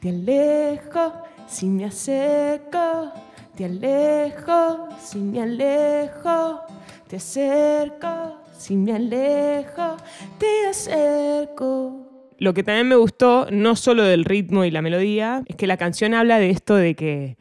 te 0.01 0.09
alejo. 0.09 1.25
Si 1.53 1.67
me 1.67 1.85
acerco, 1.85 3.13
te 3.55 3.67
alejo. 3.67 4.89
Si 4.99 5.19
me 5.19 5.43
alejo, 5.43 6.63
te 7.07 7.17
acerco. 7.17 8.39
Si 8.57 8.75
me 8.75 8.95
alejo, 8.95 9.99
te 10.39 10.67
acerco. 10.71 12.33
Lo 12.39 12.55
que 12.55 12.63
también 12.63 12.89
me 12.89 12.97
gustó, 12.97 13.49
no 13.51 13.77
solo 13.77 14.03
del 14.03 14.25
ritmo 14.25 14.65
y 14.65 14.71
la 14.71 14.81
melodía, 14.81 15.43
es 15.47 15.57
que 15.57 15.67
la 15.67 15.77
canción 15.77 16.15
habla 16.15 16.39
de 16.39 16.49
esto 16.49 16.75
de 16.75 16.95
que 16.95 17.37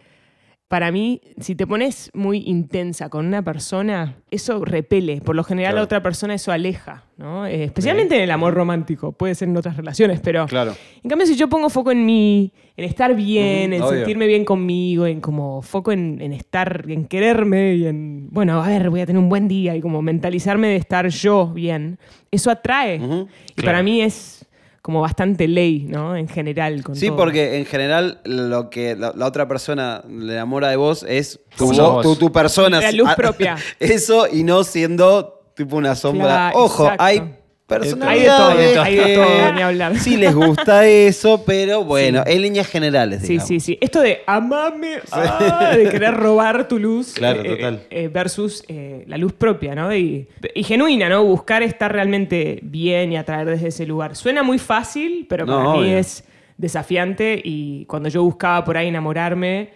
para 0.71 0.89
mí, 0.89 1.19
si 1.37 1.53
te 1.53 1.67
pones 1.67 2.09
muy 2.13 2.43
intensa 2.45 3.09
con 3.09 3.25
una 3.25 3.41
persona, 3.41 4.15
eso 4.31 4.63
repele. 4.63 5.19
Por 5.19 5.35
lo 5.35 5.43
general, 5.43 5.73
Claro. 5.73 5.81
a 5.81 5.83
otra 5.83 6.01
persona 6.01 6.33
eso 6.33 6.53
aleja, 6.53 7.03
¿no? 7.17 7.45
Eh, 7.45 7.65
especialmente 7.65 8.15
en 8.15 8.21
el 8.21 8.31
amor 8.31 8.53
romántico, 8.53 9.11
puede 9.11 9.35
ser 9.35 9.49
en 9.49 9.57
otras 9.57 9.75
relaciones, 9.75 10.21
pero. 10.21 10.45
Claro. 10.45 10.73
En 11.03 11.09
cambio, 11.09 11.27
si 11.27 11.35
yo 11.35 11.49
pongo 11.49 11.69
foco 11.69 11.91
en 11.91 12.05
mí, 12.05 12.53
en 12.77 12.85
estar 12.85 13.13
bien, 13.13 13.73
en 13.73 13.81
obvio. 13.81 13.97
sentirme 13.97 14.27
bien 14.27 14.45
conmigo, 14.45 15.05
en 15.07 15.19
como 15.19 15.61
foco 15.61 15.91
en, 15.91 16.21
en 16.21 16.31
estar, 16.31 16.85
en 16.87 17.03
quererme 17.05 17.73
y 17.75 17.85
en, 17.87 18.29
bueno, 18.31 18.63
a 18.63 18.67
ver, 18.69 18.89
voy 18.89 19.01
a 19.01 19.05
tener 19.05 19.21
un 19.21 19.27
buen 19.27 19.49
día 19.49 19.75
y 19.75 19.81
como 19.81 20.01
mentalizarme 20.01 20.69
de 20.69 20.77
estar 20.77 21.05
yo 21.09 21.47
bien, 21.47 21.99
eso 22.31 22.49
atrae. 22.49 22.95
Y 22.95 22.99
claro. 22.99 23.27
para 23.65 23.83
mí 23.83 24.01
es 24.01 24.40
como 24.81 25.01
bastante 25.01 25.47
ley, 25.47 25.85
¿no? 25.87 26.15
En 26.15 26.27
general. 26.27 26.83
Con 26.83 26.95
Sí, 26.95 27.07
todo. 27.07 27.17
porque 27.17 27.57
en 27.57 27.65
general 27.65 28.19
lo 28.23 28.69
que 28.69 28.95
la, 28.95 29.13
la 29.15 29.27
otra 29.27 29.47
persona 29.47 30.03
le 30.09 30.33
enamora 30.33 30.69
de 30.69 30.75
vos 30.75 31.05
es 31.07 31.39
tu, 31.55 31.73
sos 31.73 31.93
vos. 31.93 32.03
tu, 32.03 32.15
tu 32.15 32.31
persona. 32.31 32.81
La 32.81 32.91
luz 32.91 33.07
Ah, 33.09 33.15
propia. 33.15 33.57
Eso 33.79 34.27
y 34.31 34.43
no 34.43 34.63
siendo 34.63 35.51
tipo 35.55 35.75
una 35.77 35.95
sombra. 35.95 36.25
Claro, 36.25 36.57
Ojo, 36.59 36.83
exacto. 36.85 37.03
hay 37.03 37.35
Hay 37.73 37.79
de 37.79 37.95
personalidades 37.95 38.73
todo, 38.73 38.83
hay 38.83 38.95
de 38.95 39.15
todo, 39.15 39.53
ni 39.53 39.61
hablar. 39.61 39.97
sí 39.97 40.17
les 40.17 40.33
gusta 40.35 40.85
eso, 40.87 41.43
pero 41.45 41.83
bueno, 41.83 42.23
en 42.25 42.41
líneas 42.41 42.67
generales. 42.67 43.21
Sí, 43.21 43.27
digamos. 43.29 43.47
sí, 43.47 43.59
sí. 43.59 43.77
Esto 43.81 44.01
de 44.01 44.21
amame, 44.27 44.99
ah, 45.11 45.73
de 45.75 45.89
querer 45.89 46.13
robar 46.15 46.67
tu 46.67 46.77
luz 46.79 47.13
Claro, 47.13 47.41
eh, 47.43 47.49
total. 47.55 47.81
eh, 47.89 48.09
versus 48.11 48.63
eh, 48.67 49.03
la 49.07 49.17
luz 49.17 49.33
propia, 49.33 49.73
¿no? 49.75 49.95
Y, 49.95 50.27
y 50.55 50.63
genuina, 50.63 51.09
¿no? 51.09 51.23
Buscar 51.23 51.63
estar 51.63 51.91
realmente 51.91 52.59
bien 52.63 53.11
y 53.13 53.17
atraer 53.17 53.47
desde 53.47 53.69
ese 53.69 53.85
lugar. 53.85 54.15
Suena 54.15 54.43
muy 54.43 54.59
fácil, 54.59 55.25
pero 55.29 55.45
No, 55.45 55.57
para 55.63 55.79
mí 55.79 55.91
es 55.93 56.23
desafiante 56.57 57.41
y 57.43 57.85
cuando 57.85 58.07
yo 58.09 58.23
buscaba 58.23 58.63
por 58.63 58.77
ahí 58.77 58.87
enamorarme 58.87 59.69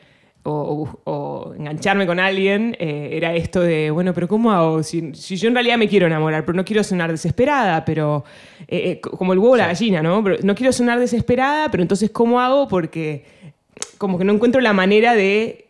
o, 0.48 1.54
engancharme 1.58 2.06
con 2.06 2.20
alguien, 2.20 2.76
eh, 2.80 3.10
era 3.14 3.34
esto 3.34 3.62
de, 3.62 3.90
bueno, 3.92 4.14
pero 4.14 4.28
¿cómo 4.28 4.52
hago? 4.52 4.84
Si, 4.84 5.14
si 5.16 5.38
yo 5.38 5.48
en 5.48 5.56
realidad 5.56 5.78
me 5.78 5.88
quiero 5.88 6.08
enamorar, 6.08 6.46
pero 6.46 6.56
no 6.56 6.64
quiero 6.64 6.84
sonar 6.84 7.12
desesperada, 7.12 7.84
pero 7.84 8.24
eh, 8.68 8.92
eh, 8.92 9.02
como 9.02 9.34
el 9.34 9.40
huevo 9.40 9.54
o 9.54 9.58
la 9.58 9.68
gallina, 9.68 10.02
¿no? 10.02 10.24
Pero 10.24 10.38
no 10.44 10.54
quiero 10.56 10.72
sonar 10.72 11.00
desesperada, 11.00 11.70
pero 11.72 11.82
entonces 11.82 12.12
¿cómo 12.12 12.40
hago? 12.40 12.68
Porque 12.68 13.26
como 13.98 14.18
que 14.18 14.24
no 14.24 14.34
encuentro 14.34 14.62
la 14.62 14.74
manera 14.74 15.14
de... 15.16 15.62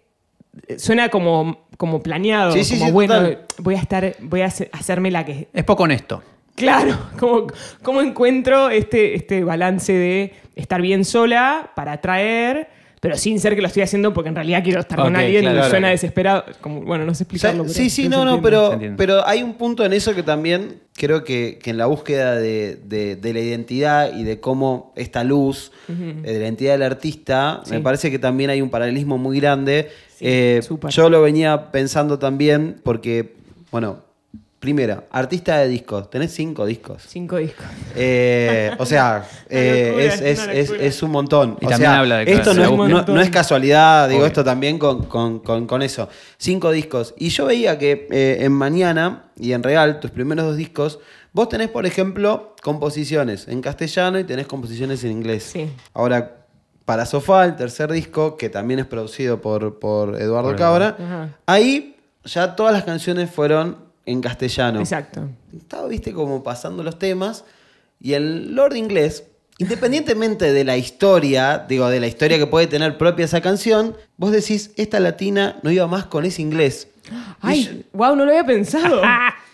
Suena 0.78 1.10
como, 1.10 1.66
como 1.78 2.02
planeado, 2.02 2.52
Sí, 2.54 2.64
sí, 2.64 2.76
como 2.76 2.86
sí, 2.88 2.92
bueno, 2.94 3.14
total. 3.16 3.46
voy 3.60 3.76
a 3.76 3.80
estar, 3.80 4.16
voy 4.22 4.42
a 4.42 4.46
hacer- 4.46 4.70
hacerme 4.72 5.12
la 5.12 5.26
que... 5.26 5.48
Es 5.54 5.64
poco 5.64 5.84
honesto. 5.84 6.24
Claro, 6.56 6.98
¿cómo, 7.20 7.48
cómo 7.82 8.02
encuentro 8.02 8.70
este, 8.70 9.16
este 9.16 9.44
balance 9.44 9.92
de 9.92 10.34
estar 10.56 10.82
bien 10.82 11.04
sola 11.04 11.72
para 11.76 11.94
atraer, 11.94 12.70
pero 13.06 13.18
sin 13.18 13.40
ser 13.40 13.56
que 13.56 13.62
lo 13.62 13.68
estoy 13.68 13.84
haciendo 13.84 14.14
porque 14.14 14.30
en 14.30 14.36
realidad 14.36 14.64
quiero 14.64 14.80
estar 14.80 14.98
con 15.00 15.16
alguien 15.16 15.42
claro. 15.44 15.68
y 15.68 15.70
suena 15.70 15.90
desesperado. 15.90 16.44
Como, 16.62 16.82
bueno, 16.82 17.06
no 17.06 17.14
sé 17.14 17.24
explicarlo. 17.24 17.64
O 17.64 17.66
sea, 17.68 17.74
pero 17.76 17.84
sí, 17.84 17.90
sí, 17.90 18.10
no, 18.10 18.26
no, 18.26 18.42
pero, 18.42 18.80
pero 18.98 19.26
hay 19.28 19.44
un 19.44 19.54
punto 19.54 19.86
en 19.86 19.94
eso 19.94 20.16
que 20.16 20.24
también 20.24 20.80
creo 20.96 21.24
que, 21.24 21.60
que 21.62 21.70
en 21.70 21.78
la 21.78 21.86
búsqueda 21.86 22.36
de, 22.36 22.78
de- 22.84 23.16
de 23.16 23.34
la 23.34 23.40
identidad 23.42 24.14
y 24.16 24.24
de 24.24 24.40
cómo 24.40 24.92
esta 24.96 25.24
luz, 25.24 25.72
eh, 25.90 25.94
de 26.24 26.34
la 26.40 26.46
identidad 26.46 26.72
del 26.74 26.84
artista, 26.84 27.62
me 27.70 27.80
parece 27.82 28.10
que 28.10 28.18
también 28.20 28.50
hay 28.50 28.62
un 28.62 28.70
paralelismo 28.70 29.18
muy 29.18 29.40
grande. 29.40 29.90
Sí, 30.16 30.26
Eh, 30.28 30.62
yo 30.90 31.10
lo 31.10 31.22
venía 31.22 31.72
pensando 31.72 32.18
también 32.18 32.78
porque, 32.84 33.34
bueno, 33.72 34.00
primero, 34.66 35.04
artista 35.12 35.60
de 35.60 35.68
discos, 35.68 36.10
tenés 36.10 36.34
cinco 36.34 36.66
discos. 36.66 37.04
Cinco 37.08 37.38
discos. 37.38 37.64
Eh, 37.96 38.72
o 38.80 38.86
sea, 38.86 39.24
eh, 39.50 39.86
locura, 39.90 40.30
es, 40.32 40.42
es- 40.48 40.70
es- 40.72 41.04
un 41.04 41.12
montón. 41.12 41.52
Y 41.62 41.66
o 41.68 41.70
también 41.70 41.92
sea, 41.92 42.00
habla 42.00 42.18
de 42.18 42.34
esto 42.34 42.54
no 42.56 42.64
es, 42.88 43.08
no- 43.08 43.22
es 43.22 43.30
casualidad, 43.30 44.08
digo 44.10 44.22
Obvio. 44.22 44.28
esto 44.28 44.44
también 44.44 44.80
con, 44.80 45.04
con- 45.06 45.38
con- 45.42 45.68
con 45.68 45.84
eso. 45.84 46.10
Cinco 46.40 46.72
discos. 46.72 47.14
Y 47.18 47.30
yo 47.30 47.46
veía 47.46 47.78
que 47.78 48.08
eh, 48.10 48.38
en 48.42 48.54
Mañana 48.54 49.26
y 49.40 49.52
en 49.52 49.62
Real, 49.62 50.00
tus 50.00 50.10
primeros 50.10 50.46
dos 50.46 50.58
discos, 50.58 50.98
vos 51.32 51.48
tenés, 51.48 51.70
por 51.70 51.86
ejemplo, 51.86 52.56
composiciones 52.64 53.48
en 53.48 53.62
castellano 53.62 54.18
y 54.18 54.24
tenés 54.24 54.48
composiciones 54.48 55.04
en 55.04 55.12
inglés. 55.12 55.44
Sí. 55.54 55.70
Ahora, 55.94 56.38
para 56.86 57.06
Sofá, 57.06 57.46
el 57.46 57.56
tercer 57.56 57.92
disco, 57.92 58.36
que 58.38 58.50
también 58.50 58.80
es 58.80 58.88
producido 58.88 59.42
por, 59.42 59.78
por 59.80 60.20
Eduardo 60.20 60.50
Por 60.50 60.58
Cabra, 60.58 60.96
Ajá. 61.00 61.30
ahí 61.46 61.92
ya 62.24 62.56
todas 62.56 62.74
las 62.74 62.84
canciones 62.84 63.30
fueron 63.30 63.85
en 64.06 64.22
castellano 64.22 64.80
Exacto. 64.80 65.30
estaba, 65.56 65.88
viste, 65.88 66.14
como 66.14 66.44
pasando 66.44 66.84
los 66.84 67.00
temas. 67.00 67.44
Y 68.00 68.14
el 68.14 68.54
Lord 68.56 68.76
inglés, 68.76 69.24
independientemente 69.58 70.52
de 70.54 70.64
la 70.64 70.78
historia, 70.78 71.66
digo, 71.68 71.88
de 71.90 72.00
la 72.00 72.08
historia 72.08 72.38
que 72.38 72.46
puede 72.48 72.68
tener 72.68 72.98
propia 72.98 73.26
esa 73.26 73.42
canción, 73.42 73.96
vos 74.18 74.32
decís, 74.32 74.72
esta 74.76 75.00
latina 75.00 75.58
no 75.64 75.72
iba 75.72 75.88
más 75.88 76.06
con 76.06 76.26
ese 76.26 76.42
inglés. 76.42 76.88
Yo, 77.10 77.14
Ay, 77.42 77.86
wow, 77.94 78.16
no 78.16 78.26
lo 78.26 78.32
había 78.32 78.46
pensado. 78.46 79.02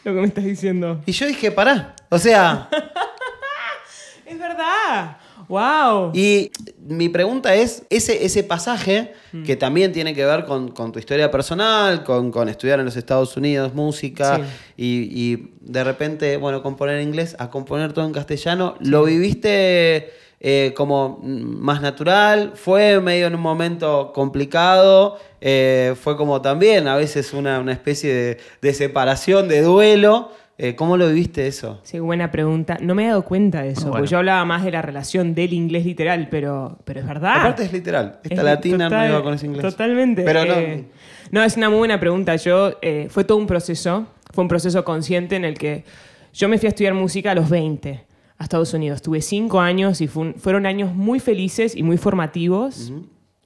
lo 0.04 0.14
que 0.14 0.20
me 0.22 0.28
estás 0.28 0.44
diciendo. 0.44 1.02
y 1.06 1.12
yo 1.12 1.28
dije, 1.28 1.52
pará. 1.52 1.96
O 2.10 2.18
sea, 2.18 2.70
Es 4.26 4.40
verdad. 4.40 5.18
Wow. 5.52 6.12
y 6.14 6.50
mi 6.88 7.10
pregunta 7.10 7.54
es, 7.56 7.84
ese, 7.90 8.26
ese 8.26 8.44
pasaje, 8.44 9.14
Mm. 9.34 9.44
que 9.44 9.56
también 9.56 9.92
tiene 9.94 10.14
que 10.14 10.26
ver 10.26 10.44
con, 10.46 10.70
con 10.72 10.92
tu 10.92 11.00
historia 11.00 11.30
personal, 11.32 12.04
con, 12.04 12.32
con 12.32 12.50
estudiar 12.50 12.80
en 12.80 12.86
los 12.86 12.96
Estados 12.98 13.38
Unidos 13.38 13.74
música, 13.74 14.38
Sí. 14.38 14.44
y, 14.78 15.32
y 15.34 15.54
de 15.62 15.84
repente, 15.86 16.36
bueno, 16.38 16.62
componer 16.64 16.98
en 17.00 17.08
inglés 17.10 17.36
a 17.40 17.50
componer 17.50 17.94
todo 17.94 18.06
en 18.06 18.12
castellano, 18.12 18.76
¿lo 18.82 19.04
viviste 19.06 20.12
eh, 20.42 20.74
como 20.76 21.20
más 21.24 21.82
natural? 21.82 22.54
¿Fue 22.56 23.00
medio 23.00 23.28
en 23.28 23.36
un 23.36 23.42
momento 23.42 24.12
complicado? 24.14 25.18
Eh, 25.40 25.94
¿Fue 26.02 26.18
como 26.18 26.42
también 26.42 26.88
a 26.88 26.96
veces 26.96 27.32
una, 27.34 27.60
una 27.60 27.74
especie 27.74 28.14
de, 28.14 28.38
de 28.62 28.74
separación, 28.74 29.48
de 29.48 29.62
duelo? 29.62 30.32
Eh, 30.64 30.76
¿Cómo 30.76 30.96
lo 30.96 31.08
viviste 31.08 31.48
eso? 31.48 31.80
Sí, 31.84 31.98
buena 31.98 32.30
pregunta. 32.30 32.78
No 32.80 32.94
me 32.94 33.06
he 33.06 33.08
dado 33.08 33.24
cuenta 33.26 33.64
de 33.64 33.70
eso, 33.70 33.82
Bueno. 33.82 33.94
porque 33.94 34.08
yo 34.12 34.18
hablaba 34.20 34.46
más 34.46 34.64
de 34.64 34.72
la 34.72 34.84
relación 34.84 35.34
del 35.34 35.54
inglés 35.54 35.86
literal, 35.86 36.28
pero, 36.30 36.78
pero 36.86 37.00
es 37.00 37.08
verdad. 37.08 37.38
Aparte 37.40 37.64
es 37.64 37.74
literal, 37.74 38.20
esta 38.24 38.36
Es 38.36 38.44
latina 38.44 38.86
total- 38.86 39.08
no 39.08 39.14
iba 39.16 39.24
con 39.24 39.34
ese 39.34 39.48
inglés. 39.48 39.64
Totalmente. 39.64 40.22
Pero 40.24 40.44
Eh, 40.44 40.86
no, 41.32 41.42
es 41.42 41.58
una 41.58 41.70
muy 41.70 41.80
buena 41.80 42.00
pregunta. 42.00 42.36
Yo, 42.36 42.74
eh, 42.84 43.08
fue 43.10 43.24
todo 43.24 43.40
un 43.40 43.48
proceso, 43.48 44.06
fue 44.32 44.44
un 44.44 44.48
proceso 44.48 44.84
consciente 44.86 45.36
en 45.36 45.46
el 45.46 45.58
que 45.58 45.84
yo 46.32 46.48
me 46.48 46.60
fui 46.60 46.68
a 46.68 46.70
estudiar 46.70 46.94
música 46.94 47.32
a 47.32 47.36
los 47.36 47.50
20 47.50 48.06
a 48.38 48.44
Estados 48.44 48.72
Unidos. 48.76 49.02
Tuve 49.02 49.22
cinco 49.22 49.60
años 49.62 50.00
y 50.02 50.08
fue 50.08 50.34
fueron 50.34 50.68
años 50.68 50.94
muy 50.94 51.20
felices 51.20 51.76
y 51.76 51.82
muy 51.82 51.98
formativos. 51.98 52.94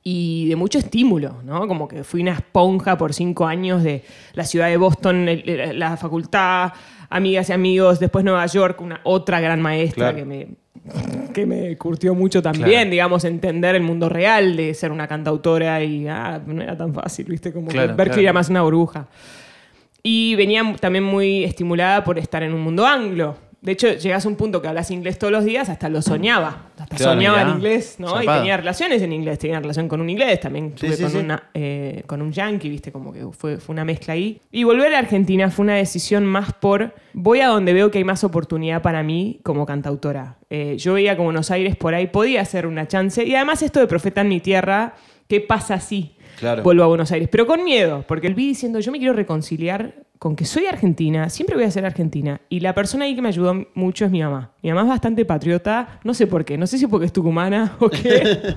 Y 0.08 0.48
de 0.50 0.56
mucho 0.56 0.78
estímulo, 0.78 1.42
¿no? 1.44 1.68
Como 1.68 1.88
que 1.88 2.04
fui 2.04 2.22
una 2.22 2.34
esponja 2.34 2.96
por 2.96 3.12
cinco 3.16 3.48
años 3.48 3.82
de 3.84 4.04
la 4.34 4.44
ciudad 4.44 4.68
de 4.68 4.78
Boston, 4.78 5.26
la 5.74 5.98
facultad, 5.98 6.74
amigas 7.10 7.50
y 7.50 7.54
amigos, 7.54 8.00
después 8.00 8.24
Nueva 8.26 8.46
York, 8.46 8.82
una 8.82 9.02
otra 9.04 9.40
gran 9.40 9.62
maestra 9.62 10.12
Claro. 10.12 10.18
que 10.18 10.26
me 10.26 10.48
que 11.34 11.46
me 11.48 11.76
curtió 11.78 12.14
mucho 12.14 12.42
también, 12.44 12.70
Claro. 12.70 12.90
digamos, 12.92 13.26
entender 13.26 13.74
el 13.76 13.82
mundo 13.82 14.08
real 14.08 14.56
de 14.56 14.74
ser 14.76 14.92
una 14.92 15.08
cantautora 15.08 15.84
y 15.84 16.08
ah, 16.08 16.40
no 16.46 16.62
era 16.62 16.78
tan 16.78 16.94
fácil, 16.94 17.26
¿viste? 17.26 17.52
Como 17.52 17.68
que 17.70 17.74
Claro, 17.74 17.88
Berkeley 17.96 18.08
claro. 18.14 18.22
era 18.22 18.34
más 18.34 18.50
una 18.50 18.62
burbuja. 18.62 19.08
Y 20.04 20.36
venía 20.36 20.62
también 20.80 21.04
muy 21.04 21.44
estimulada 21.44 22.04
por 22.04 22.20
estar 22.20 22.44
en 22.44 22.54
un 22.54 22.62
mundo 22.62 22.86
anglo. 22.86 23.36
De 23.66 23.72
hecho, 23.72 23.92
llegas 23.94 24.24
a 24.26 24.30
un 24.30 24.36
punto 24.36 24.62
que 24.62 24.68
hablas 24.68 24.92
inglés 24.92 25.18
todos 25.18 25.32
los 25.34 25.44
días, 25.44 25.68
hasta 25.70 25.90
lo 25.90 26.02
soñaba. 26.02 26.70
Hasta 26.78 26.96
Claro, 26.96 27.14
soñaba 27.14 27.42
en 27.42 27.50
inglés, 27.50 27.96
¿no? 27.98 28.10
Y 28.10 28.12
Zarpado. 28.18 28.40
tenía 28.42 28.58
relaciones 28.58 29.02
en 29.02 29.12
inglés, 29.12 29.40
tenía 29.40 29.60
relación 29.60 29.88
con 29.88 30.02
un 30.02 30.10
inglés, 30.10 30.40
también 30.40 30.74
Sí, 30.76 30.86
tuve 30.86 30.96
sí, 30.98 31.02
con, 31.04 31.12
sí. 31.12 31.18
Una, 31.18 31.44
eh, 31.54 32.04
con 32.06 32.22
un 32.22 32.32
yankee, 32.32 32.70
¿viste? 32.70 32.92
Como 32.92 33.12
que 33.12 33.26
fue, 33.32 33.58
fue 33.58 33.74
una 33.74 33.84
mezcla 33.84 34.14
ahí. 34.14 34.40
Y 34.52 34.64
volver 34.64 34.94
a 34.94 35.00
Argentina 35.00 35.50
fue 35.50 35.64
una 35.64 35.76
decisión 35.76 36.26
más 36.26 36.54
por, 36.54 36.94
voy 37.14 37.40
a 37.42 37.48
donde 37.48 37.74
veo 37.74 37.90
que 37.90 37.98
hay 37.98 38.04
más 38.04 38.24
oportunidad 38.24 38.84
para 38.84 39.02
mí 39.02 39.40
como 39.44 39.66
cantautora. 39.66 40.38
Eh, 40.52 40.76
yo 40.78 40.94
veía 40.94 41.16
como 41.18 41.26
Buenos 41.30 41.50
Aires 41.50 41.76
por 41.76 41.96
ahí 41.96 42.06
podía 42.08 42.46
ser 42.46 42.68
una 42.68 42.88
chance. 42.88 43.24
Y 43.26 43.34
además 43.36 43.64
esto 43.64 43.80
de 43.80 43.88
Profeta 43.88 44.22
en 44.22 44.30
mi 44.30 44.40
tierra, 44.42 44.94
¿qué 45.28 45.42
pasa 45.42 45.80
si 45.80 46.16
Claro. 46.40 46.62
vuelvo 46.64 46.84
a 46.84 46.88
Buenos 46.88 47.12
Aires? 47.12 47.30
Pero 47.32 47.48
con 47.48 47.64
miedo, 47.64 48.06
porque 48.08 48.28
el 48.28 48.36
vi 48.36 48.48
diciendo, 48.50 48.80
yo 48.80 48.92
me 48.92 49.00
quiero 49.00 49.14
reconciliar 49.14 50.05
con 50.26 50.36
que 50.36 50.46
soy 50.46 50.66
argentina, 50.66 51.30
siempre 51.30 51.56
voy 51.56 51.66
a 51.66 51.70
ser 51.70 51.86
argentina. 51.86 52.42
Y 52.50 52.62
la 52.62 52.74
persona 52.74 53.06
ahí 53.06 53.14
que 53.14 53.22
me 53.22 53.28
ayudó 53.28 53.68
mucho 53.76 54.06
es 54.06 54.10
mi 54.10 54.24
mamá. 54.24 54.54
Mi 54.64 54.70
mamá 54.70 54.82
es 54.82 54.88
bastante 54.88 55.24
patriota, 55.24 56.00
no 56.04 56.16
sé 56.16 56.26
por 56.26 56.44
qué, 56.44 56.58
no 56.58 56.66
sé 56.66 56.80
si 56.80 56.88
porque 56.88 57.06
es 57.06 57.14
tucumana 57.14 57.76
o 57.80 57.90
qué. 57.90 58.56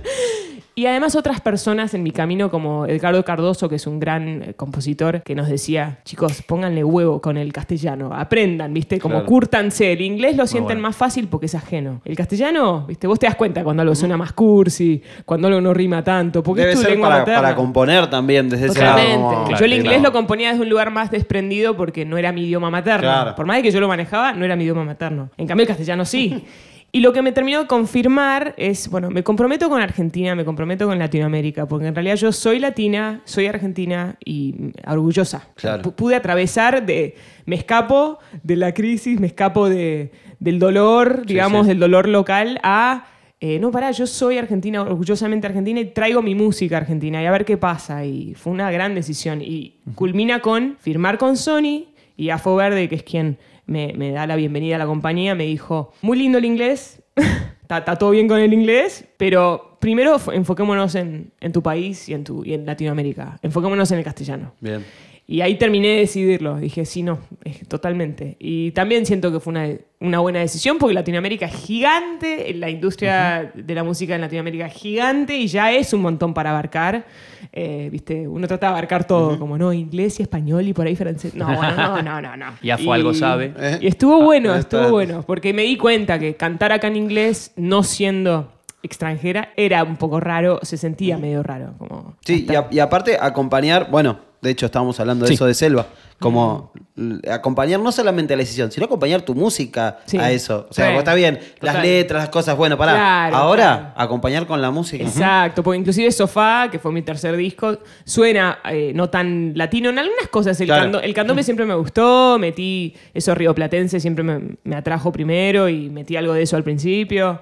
Y 0.79 0.87
además 0.87 1.17
otras 1.17 1.41
personas 1.41 1.93
en 1.95 2.05
mi 2.05 2.13
camino, 2.13 2.53
como 2.53 2.87
Edgardo 2.87 3.25
Cardoso, 3.25 3.69
que 3.69 3.75
es 3.75 3.87
un 3.89 3.99
gran 3.99 4.43
eh, 4.45 4.55
compositor, 4.55 5.25
que 5.25 5.35
nos 5.35 5.49
decía, 5.49 5.99
chicos, 6.05 6.41
pónganle 6.43 6.85
huevo 6.85 7.21
con 7.21 7.37
el 7.37 7.53
castellano, 7.53 8.15
aprendan, 8.15 8.73
¿viste? 8.73 9.01
Como 9.01 9.17
Claro. 9.17 9.27
cúrtanse. 9.27 9.91
El 9.91 10.03
inglés 10.03 10.37
lo 10.37 10.47
sienten 10.47 10.77
bueno. 10.77 10.83
más 10.83 10.95
fácil 10.95 11.27
porque 11.27 11.47
es 11.47 11.57
ajeno. 11.57 12.01
El 12.05 12.15
castellano, 12.15 12.85
¿viste? 12.87 13.09
Vos 13.09 13.19
te 13.19 13.27
das 13.27 13.35
cuenta 13.35 13.65
cuando 13.65 13.83
algo 13.83 13.97
suena 13.97 14.17
más 14.17 14.33
cursi, 14.33 15.03
cuando 15.25 15.49
algo 15.49 15.61
no 15.61 15.75
rima 15.75 16.05
tanto, 16.05 16.45
porque 16.45 16.61
Debe 16.61 16.75
es 16.75 16.79
tu 16.79 16.83
ser 16.83 16.93
lengua 16.93 17.09
para, 17.09 17.21
materna. 17.23 17.43
para 17.43 17.57
componer 17.57 18.07
también 18.09 18.49
desde 18.49 18.67
ese 18.67 18.81
lado. 18.81 19.49
Yo 19.59 19.65
el 19.65 19.73
inglés 19.73 19.95
claro. 19.95 20.11
lo 20.11 20.13
componía 20.13 20.51
desde 20.51 20.63
un 20.63 20.69
lugar 20.69 20.93
más 20.93 21.11
desprendido 21.11 21.77
porque 21.77 22.05
no 22.05 22.19
era 22.19 22.31
mi 22.31 22.43
idioma 22.45 22.71
materno. 22.71 23.01
Claro. 23.01 23.35
Por 23.35 23.47
más 23.47 23.57
de 23.57 23.65
que 23.65 23.73
yo 23.73 23.81
lo 23.81 23.89
manejaba, 23.89 24.33
no 24.33 24.45
era 24.45 24.55
mi 24.55 24.63
idioma 24.63 24.85
materno. 24.85 25.29
En 25.39 25.49
cambio, 25.49 25.63
el 25.63 25.69
castellano 25.69 26.05
sí. 26.05 26.45
Y 26.91 27.01
lo 27.01 27.13
que 27.13 27.21
me 27.21 27.33
terminó 27.33 27.61
de 27.61 27.67
confirmar 27.67 28.55
es, 28.57 28.89
bueno, 28.89 29.11
me 29.11 29.23
comprometo 29.23 29.69
con 29.69 29.83
Argentina, 29.83 30.35
me 30.35 30.45
comprometo 30.45 30.87
con 30.87 30.99
Latinoamérica, 30.99 31.67
porque 31.67 31.87
en 31.87 31.95
realidad 31.95 32.17
yo 32.17 32.33
soy 32.33 32.59
latina, 32.59 33.21
soy 33.25 33.47
argentina 33.47 34.17
y 34.25 34.73
orgullosa. 34.87 35.49
Claro. 35.55 35.95
Pude 35.95 36.17
atravesar 36.17 36.87
de, 36.87 37.15
me 37.45 37.57
escapo 37.57 38.19
de 38.43 38.57
la 38.57 38.73
crisis, 38.73 39.21
me 39.21 39.27
escapo 39.27 39.69
de, 39.69 40.13
del 40.39 40.59
dolor, 40.59 41.27
digamos, 41.27 41.67
sí. 41.67 41.69
del 41.69 41.79
dolor 41.79 42.09
local 42.09 42.59
a 42.63 43.05
eh, 43.41 43.61
no, 43.61 43.71
pará, 43.71 43.93
yo 43.93 44.07
soy 44.07 44.37
argentina, 44.37 44.83
orgullosamente 44.83 45.47
argentina, 45.47 45.79
y 45.79 45.87
traigo 45.87 46.23
mi 46.23 46.35
música 46.35 46.77
argentina 46.77 47.23
y 47.23 47.27
a 47.27 47.31
ver 47.31 47.45
qué 47.45 47.57
pasa. 47.57 48.05
Y 48.05 48.35
fue 48.35 48.53
una 48.53 48.71
gran 48.71 48.95
decisión. 48.95 49.41
Y 49.43 49.77
culmina 49.95 50.41
con 50.41 50.77
firmar 50.81 51.19
con 51.19 51.37
Sony 51.37 51.87
y 52.17 52.31
Afo 52.31 52.57
Verde, 52.57 52.89
que 52.89 52.97
es 52.97 53.05
quien 53.05 53.39
me, 53.69 54.11
da 54.11 54.27
la 54.27 54.37
bienvenida 54.37 54.77
a 54.77 54.79
la 54.79 54.87
compañía, 54.87 55.35
me 55.35 55.45
dijo, 55.45 55.93
muy 56.03 56.19
lindo 56.19 56.39
el 56.39 56.45
inglés, 56.45 57.03
está, 57.63 57.85
todo 57.97 58.11
bien 58.11 58.27
con 58.27 58.41
el 58.41 58.53
inglés, 58.53 59.05
pero 59.17 59.77
primero 59.79 60.17
enfoquémonos 60.33 60.95
en, 60.95 61.33
tu 61.53 61.63
país 61.63 62.09
y 62.09 62.15
en, 62.15 62.25
y 62.45 62.55
en 62.55 62.67
Latinoamérica, 62.67 63.39
enfoquémonos 63.43 63.91
en 63.93 63.99
el 63.99 64.05
castellano. 64.05 64.53
Bien. 64.61 64.85
Y 65.31 65.43
ahí 65.43 65.57
terminé 65.57 65.89
de 65.89 65.97
decidirlo. 65.99 66.57
Dije, 66.57 66.87
sí, 66.87 67.03
no, 67.03 67.19
es- 67.45 67.69
totalmente. 67.69 68.37
Y 68.39 68.71
también 68.71 69.05
siento 69.05 69.31
que 69.31 69.41
fue 69.41 69.51
una, 69.51 69.69
una 70.01 70.21
buena 70.21 70.39
decisión 70.41 70.79
porque 70.79 70.95
Latinoamérica 70.95 71.45
es 71.45 71.55
gigante, 71.55 72.55
la 72.55 72.71
industria 72.71 73.53
de 73.55 73.75
la 73.75 73.85
música 73.85 74.15
en 74.15 74.23
Latinoamérica 74.23 74.67
es 74.69 74.73
gigante 74.73 75.37
y 75.37 75.47
ya 75.47 75.71
es 75.71 75.93
un 75.93 76.01
montón 76.01 76.33
para 76.33 76.49
abarcar. 76.51 77.05
Eh, 77.53 77.91
¿Viste? 77.93 78.27
Uno 78.27 78.49
trata 78.49 78.69
de 78.69 78.71
abarcar 78.73 79.07
todo, 79.07 79.39
como 79.39 79.59
no, 79.59 79.71
inglés 79.75 80.19
y 80.19 80.23
español 80.23 80.67
y 80.67 80.73
por 80.73 80.87
ahí 80.87 80.97
francés. 80.97 81.35
No, 81.35 81.45
bueno, 81.55 81.77
no, 81.77 82.03
no, 82.03 82.21
no. 82.23 82.37
no. 82.37 82.47
Y 82.63 82.71
Afo 82.71 82.91
algo 82.95 83.13
sabe. 83.13 83.53
Y 83.83 83.87
estuvo 83.87 84.23
bueno, 84.23 84.55
Ah, 84.55 84.59
estuvo 84.61 84.81
está. 84.81 84.91
bueno, 84.93 85.23
porque 85.27 85.53
me 85.53 85.63
di 85.63 85.77
cuenta 85.77 86.19
que 86.19 86.37
cantar 86.37 86.73
acá 86.73 86.87
en 86.89 86.97
inglés, 86.97 87.53
no 87.55 87.83
siendo 87.83 88.51
extranjera, 88.83 89.51
era 89.57 89.83
un 89.85 89.97
poco 89.97 90.21
raro, 90.21 90.61
se 90.63 90.79
sentía 90.79 91.19
medio 91.19 91.43
raro. 91.43 91.75
Como, 91.77 92.17
Sí, 92.25 92.47
y, 92.49 92.55
a- 92.55 92.69
y 92.71 92.79
aparte 92.79 93.19
acompañar, 93.21 93.91
bueno, 93.91 94.21
De 94.41 94.51
hecho, 94.51 94.67
estábamos 94.67 94.99
hablando 95.01 95.25
de 95.25 95.29
Sí. 95.29 95.35
eso 95.35 95.47
de 95.47 95.55
Selva. 95.55 95.87
Como 96.21 96.73
l- 96.97 97.21
acompañar 97.31 97.79
no 97.81 97.93
solamente 97.93 98.35
a 98.35 98.37
la 98.37 98.43
decisión, 98.43 98.71
sino 98.73 98.87
acompañar 98.87 99.23
tu 99.23 99.35
música 99.35 99.99
Sí. 100.07 100.17
a 100.19 100.31
eso. 100.33 100.67
O 100.71 100.73
sea, 100.75 100.87
Sí. 100.87 100.93
vos 100.93 100.99
está 101.01 101.15
bien, 101.15 101.39
las 101.61 101.75
Total. 101.75 101.83
letras, 101.83 102.23
las 102.25 102.29
cosas, 102.31 102.57
bueno, 102.57 102.77
pará. 102.77 102.93
Claro, 102.93 103.37
Ahora, 103.37 103.63
claro. 103.79 103.93
acompañar 103.97 104.47
con 104.47 104.61
la 104.61 104.71
música. 104.73 105.03
Exacto, 105.05 105.63
porque 105.63 105.79
inclusive 105.79 106.11
Sofá, 106.13 106.69
que 106.71 106.79
fue 106.81 106.91
mi 106.93 107.03
tercer 107.03 107.37
disco, 107.37 107.79
suena 108.05 108.59
eh, 108.71 108.93
no 108.95 109.11
tan 109.11 109.53
latino 109.57 109.91
en 109.91 109.99
algunas 109.99 110.29
cosas. 110.29 110.61
El, 110.61 110.67
Claro. 110.67 110.83
cando- 110.83 111.01
el 111.01 111.15
candombe 111.15 111.43
siempre 111.45 111.67
me 111.67 111.75
gustó, 111.75 112.37
metí 112.39 112.95
eso 113.15 113.35
rioplatense, 113.35 114.01
siempre 114.01 114.25
me, 114.25 114.57
me 114.65 114.77
atrajo 114.77 115.13
primero 115.13 115.69
y 115.69 115.89
metí 115.91 116.17
algo 116.17 116.33
de 116.33 116.43
eso 116.43 116.57
al 116.57 116.65
principio. 116.65 117.41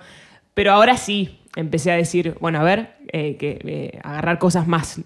Pero 0.54 0.72
ahora 0.72 0.96
sí, 0.96 1.40
empecé 1.56 1.92
a 1.92 1.96
decir, 1.96 2.34
bueno, 2.40 2.60
a 2.60 2.62
ver, 2.62 2.96
eh, 3.12 3.36
que 3.38 3.58
eh, 3.64 3.98
agarrar 4.02 4.38
cosas 4.38 4.66
más 4.66 5.00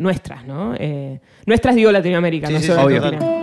nuestras, 0.00 0.46
¿no? 0.46 0.74
Eh, 0.78 1.20
nuestras 1.46 1.74
digo 1.76 1.92
Latinoamérica, 1.92 2.48
Sí, 2.48 2.54
no 2.54 2.60
sí, 2.60 2.66
solo 2.66 2.82
obvio. 2.82 2.96
Argentina. 3.04 3.36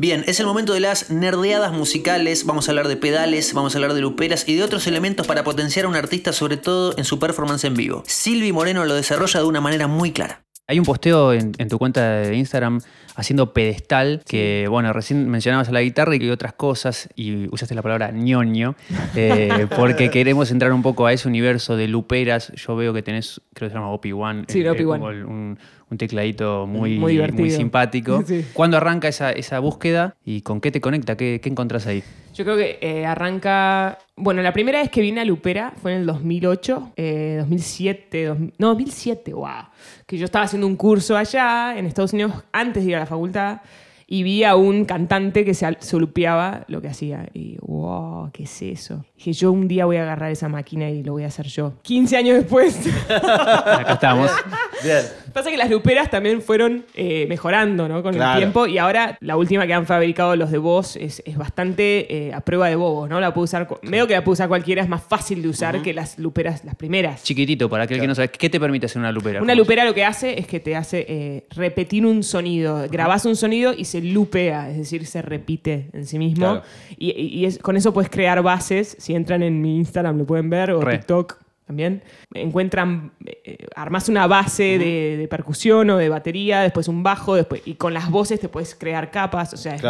Bien, 0.00 0.22
es 0.28 0.38
el 0.38 0.46
momento 0.46 0.74
de 0.74 0.80
las 0.80 1.10
nerdeadas 1.10 1.72
musicales. 1.72 2.46
Vamos 2.46 2.68
a 2.68 2.70
hablar 2.70 2.86
de 2.86 2.96
pedales, 2.96 3.52
vamos 3.52 3.74
a 3.74 3.78
hablar 3.78 3.94
de 3.94 4.00
luperas 4.00 4.48
y 4.48 4.54
de 4.54 4.62
otros 4.62 4.86
elementos 4.86 5.26
para 5.26 5.42
potenciar 5.42 5.86
a 5.86 5.88
un 5.88 5.96
artista, 5.96 6.32
sobre 6.32 6.56
todo 6.56 6.94
en 6.96 7.04
su 7.04 7.18
performance 7.18 7.64
en 7.64 7.74
vivo. 7.74 8.04
Silvi 8.06 8.52
Moreno 8.52 8.84
lo 8.84 8.94
desarrolla 8.94 9.40
de 9.40 9.46
una 9.46 9.60
manera 9.60 9.88
muy 9.88 10.12
clara. 10.12 10.44
Hay 10.68 10.78
un 10.78 10.84
posteo 10.84 11.32
en, 11.32 11.52
en 11.58 11.68
tu 11.68 11.78
cuenta 11.78 12.18
de 12.20 12.36
Instagram 12.36 12.80
haciendo 13.18 13.52
pedestal, 13.52 14.22
que 14.26 14.66
bueno, 14.70 14.92
recién 14.92 15.28
mencionabas 15.28 15.68
a 15.68 15.72
la 15.72 15.82
guitarra 15.82 16.14
y 16.14 16.30
otras 16.30 16.52
cosas, 16.52 17.08
y 17.16 17.52
usaste 17.52 17.74
la 17.74 17.82
palabra 17.82 18.12
ñoño, 18.12 18.76
eh, 19.16 19.66
porque 19.76 20.08
queremos 20.10 20.50
entrar 20.52 20.72
un 20.72 20.82
poco 20.82 21.04
a 21.04 21.12
ese 21.12 21.26
universo 21.26 21.76
de 21.76 21.88
luperas. 21.88 22.52
Yo 22.54 22.76
veo 22.76 22.94
que 22.94 23.02
tenés, 23.02 23.40
creo 23.54 23.68
que 23.68 23.72
se 23.72 23.74
llama 23.78 23.90
Opie 23.90 24.12
One, 24.12 24.44
Sí, 24.46 24.60
eh, 24.60 24.84
como 24.84 25.06
One. 25.06 25.16
el- 25.18 25.24
un, 25.24 25.58
un 25.90 25.98
tecladito 25.98 26.66
muy, 26.66 26.96
Muy 26.98 27.50
simpático. 27.50 28.22
Sí. 28.26 28.44
¿Cuándo 28.52 28.76
arranca 28.76 29.08
esa, 29.08 29.32
esa 29.32 29.58
búsqueda 29.58 30.14
y 30.24 30.42
con 30.42 30.60
qué 30.60 30.70
te 30.70 30.80
conecta? 30.80 31.16
¿Qué, 31.16 31.40
qué 31.42 31.48
encontrás 31.48 31.86
ahí? 31.88 32.02
Yo 32.38 32.44
creo 32.44 32.56
que 32.56 32.78
eh, 32.80 33.04
arranca. 33.04 33.98
Bueno, 34.14 34.42
la 34.42 34.52
primera 34.52 34.78
vez 34.80 34.90
que 34.90 35.00
vine 35.00 35.20
a 35.20 35.24
Lupera 35.24 35.72
fue 35.82 35.92
en 35.94 36.02
el 36.02 36.06
2008, 36.06 36.92
eh, 36.96 37.34
2007, 37.40 38.24
dos- 38.26 38.38
no, 38.58 38.68
2007, 38.68 39.34
wow. 39.34 39.48
Que 40.06 40.16
yo 40.16 40.24
estaba 40.24 40.44
haciendo 40.44 40.68
un 40.68 40.76
curso 40.76 41.16
allá 41.16 41.76
en 41.76 41.86
Estados 41.86 42.12
Unidos 42.12 42.32
antes 42.52 42.84
de 42.84 42.90
ir 42.90 42.96
a 42.96 43.00
la 43.00 43.06
facultad 43.06 43.60
y 44.10 44.22
vi 44.22 44.42
a 44.42 44.56
un 44.56 44.86
cantante 44.86 45.44
que 45.44 45.52
se, 45.52 45.66
al- 45.66 45.76
se 45.80 45.98
lupeaba 45.98 46.64
lo 46.68 46.80
que 46.80 46.88
hacía. 46.88 47.28
Y 47.34 47.58
wow, 47.60 48.30
¿qué 48.32 48.44
es 48.44 48.62
eso? 48.62 49.04
Dije, 49.16 49.34
yo 49.34 49.52
un 49.52 49.68
día 49.68 49.84
voy 49.84 49.96
a 49.98 50.02
agarrar 50.02 50.30
esa 50.32 50.48
máquina 50.48 50.88
y 50.88 51.02
lo 51.02 51.12
voy 51.12 51.24
a 51.24 51.26
hacer 51.26 51.46
yo. 51.46 51.74
15 51.82 52.16
años 52.16 52.36
después. 52.36 52.78
Acá 53.10 53.92
estamos. 53.94 54.30
Bien. 54.82 55.02
Pasa 55.32 55.50
que 55.50 55.56
las 55.58 55.68
luperas 55.70 56.10
también 56.10 56.40
fueron 56.40 56.84
eh, 56.94 57.26
mejorando 57.28 57.86
¿no? 57.86 58.02
con 58.02 58.14
Claro. 58.14 58.32
el 58.32 58.38
tiempo 58.38 58.66
y 58.66 58.78
ahora 58.78 59.18
la 59.20 59.36
última 59.36 59.66
que 59.66 59.74
han 59.74 59.84
fabricado 59.86 60.34
los 60.36 60.50
de 60.50 60.58
Boss 60.58 60.96
es, 60.96 61.22
es 61.26 61.36
bastante 61.36 62.28
eh, 62.28 62.32
a 62.32 62.40
prueba 62.40 62.68
de 62.68 62.76
bobos, 62.76 63.08
¿no? 63.10 63.20
La 63.20 63.34
puede 63.34 63.44
usar, 63.44 63.68
medio 63.82 64.06
que 64.06 64.14
la 64.14 64.24
puede 64.24 64.32
usar 64.34 64.48
cualquiera, 64.48 64.82
es 64.82 64.88
más 64.88 65.02
fácil 65.02 65.42
de 65.42 65.48
usar 65.48 65.82
que 65.82 65.92
las 65.92 66.18
luperas, 66.18 66.64
las 66.64 66.74
primeras. 66.76 67.22
Chiquitito, 67.24 67.68
para 67.68 67.84
aquel 67.84 68.00
que 68.00 68.06
no 68.06 68.14
sabe, 68.14 68.28
¿qué 68.28 68.48
te 68.48 68.58
permite 68.58 68.86
hacer 68.86 69.00
una 69.00 69.12
lupera? 69.12 69.42
Una 69.42 69.52
¿Cómo 69.52 69.62
lupera 69.62 69.84
lo 69.84 69.92
que 69.94 70.04
hace 70.04 70.38
es 70.38 70.46
que 70.46 70.60
te 70.60 70.74
hace 70.76 71.04
eh, 71.08 71.44
repetir 71.50 72.06
un 72.06 72.22
sonido. 72.22 72.86
Grabás 72.90 73.26
un 73.26 73.36
sonido 73.36 73.74
y 73.76 73.84
se 73.84 73.97
lupea, 74.02 74.70
es 74.70 74.76
decir, 74.78 75.06
se 75.06 75.22
repite 75.22 75.90
en 75.92 76.06
sí 76.06 76.18
mismo. 76.18 76.46
Claro. 76.46 76.62
Y, 76.96 77.44
es- 77.44 77.58
con 77.58 77.76
eso 77.76 77.92
puedes 77.92 78.10
crear 78.10 78.42
bases. 78.42 78.96
Si 78.98 79.14
entran 79.14 79.42
en 79.42 79.60
mi 79.60 79.76
Instagram 79.76 80.18
lo 80.18 80.24
pueden 80.26 80.50
ver, 80.50 80.70
o 80.72 80.80
Re. 80.80 80.98
TikTok 80.98 81.36
también. 81.66 82.02
Encuentran, 82.32 83.12
eh, 83.26 83.58
armás 83.76 84.08
una 84.08 84.26
base 84.26 84.78
de, 84.78 85.16
de 85.18 85.28
percusión 85.28 85.90
o 85.90 85.98
de 85.98 86.08
batería, 86.08 86.60
después 86.62 86.88
un 86.88 87.02
bajo, 87.02 87.34
después, 87.34 87.60
y 87.66 87.74
con 87.74 87.92
las 87.92 88.10
voces 88.10 88.40
te 88.40 88.48
puedes 88.48 88.74
crear 88.74 89.10
capas. 89.10 89.52
O 89.52 89.56
sea, 89.58 89.74
es 89.74 89.82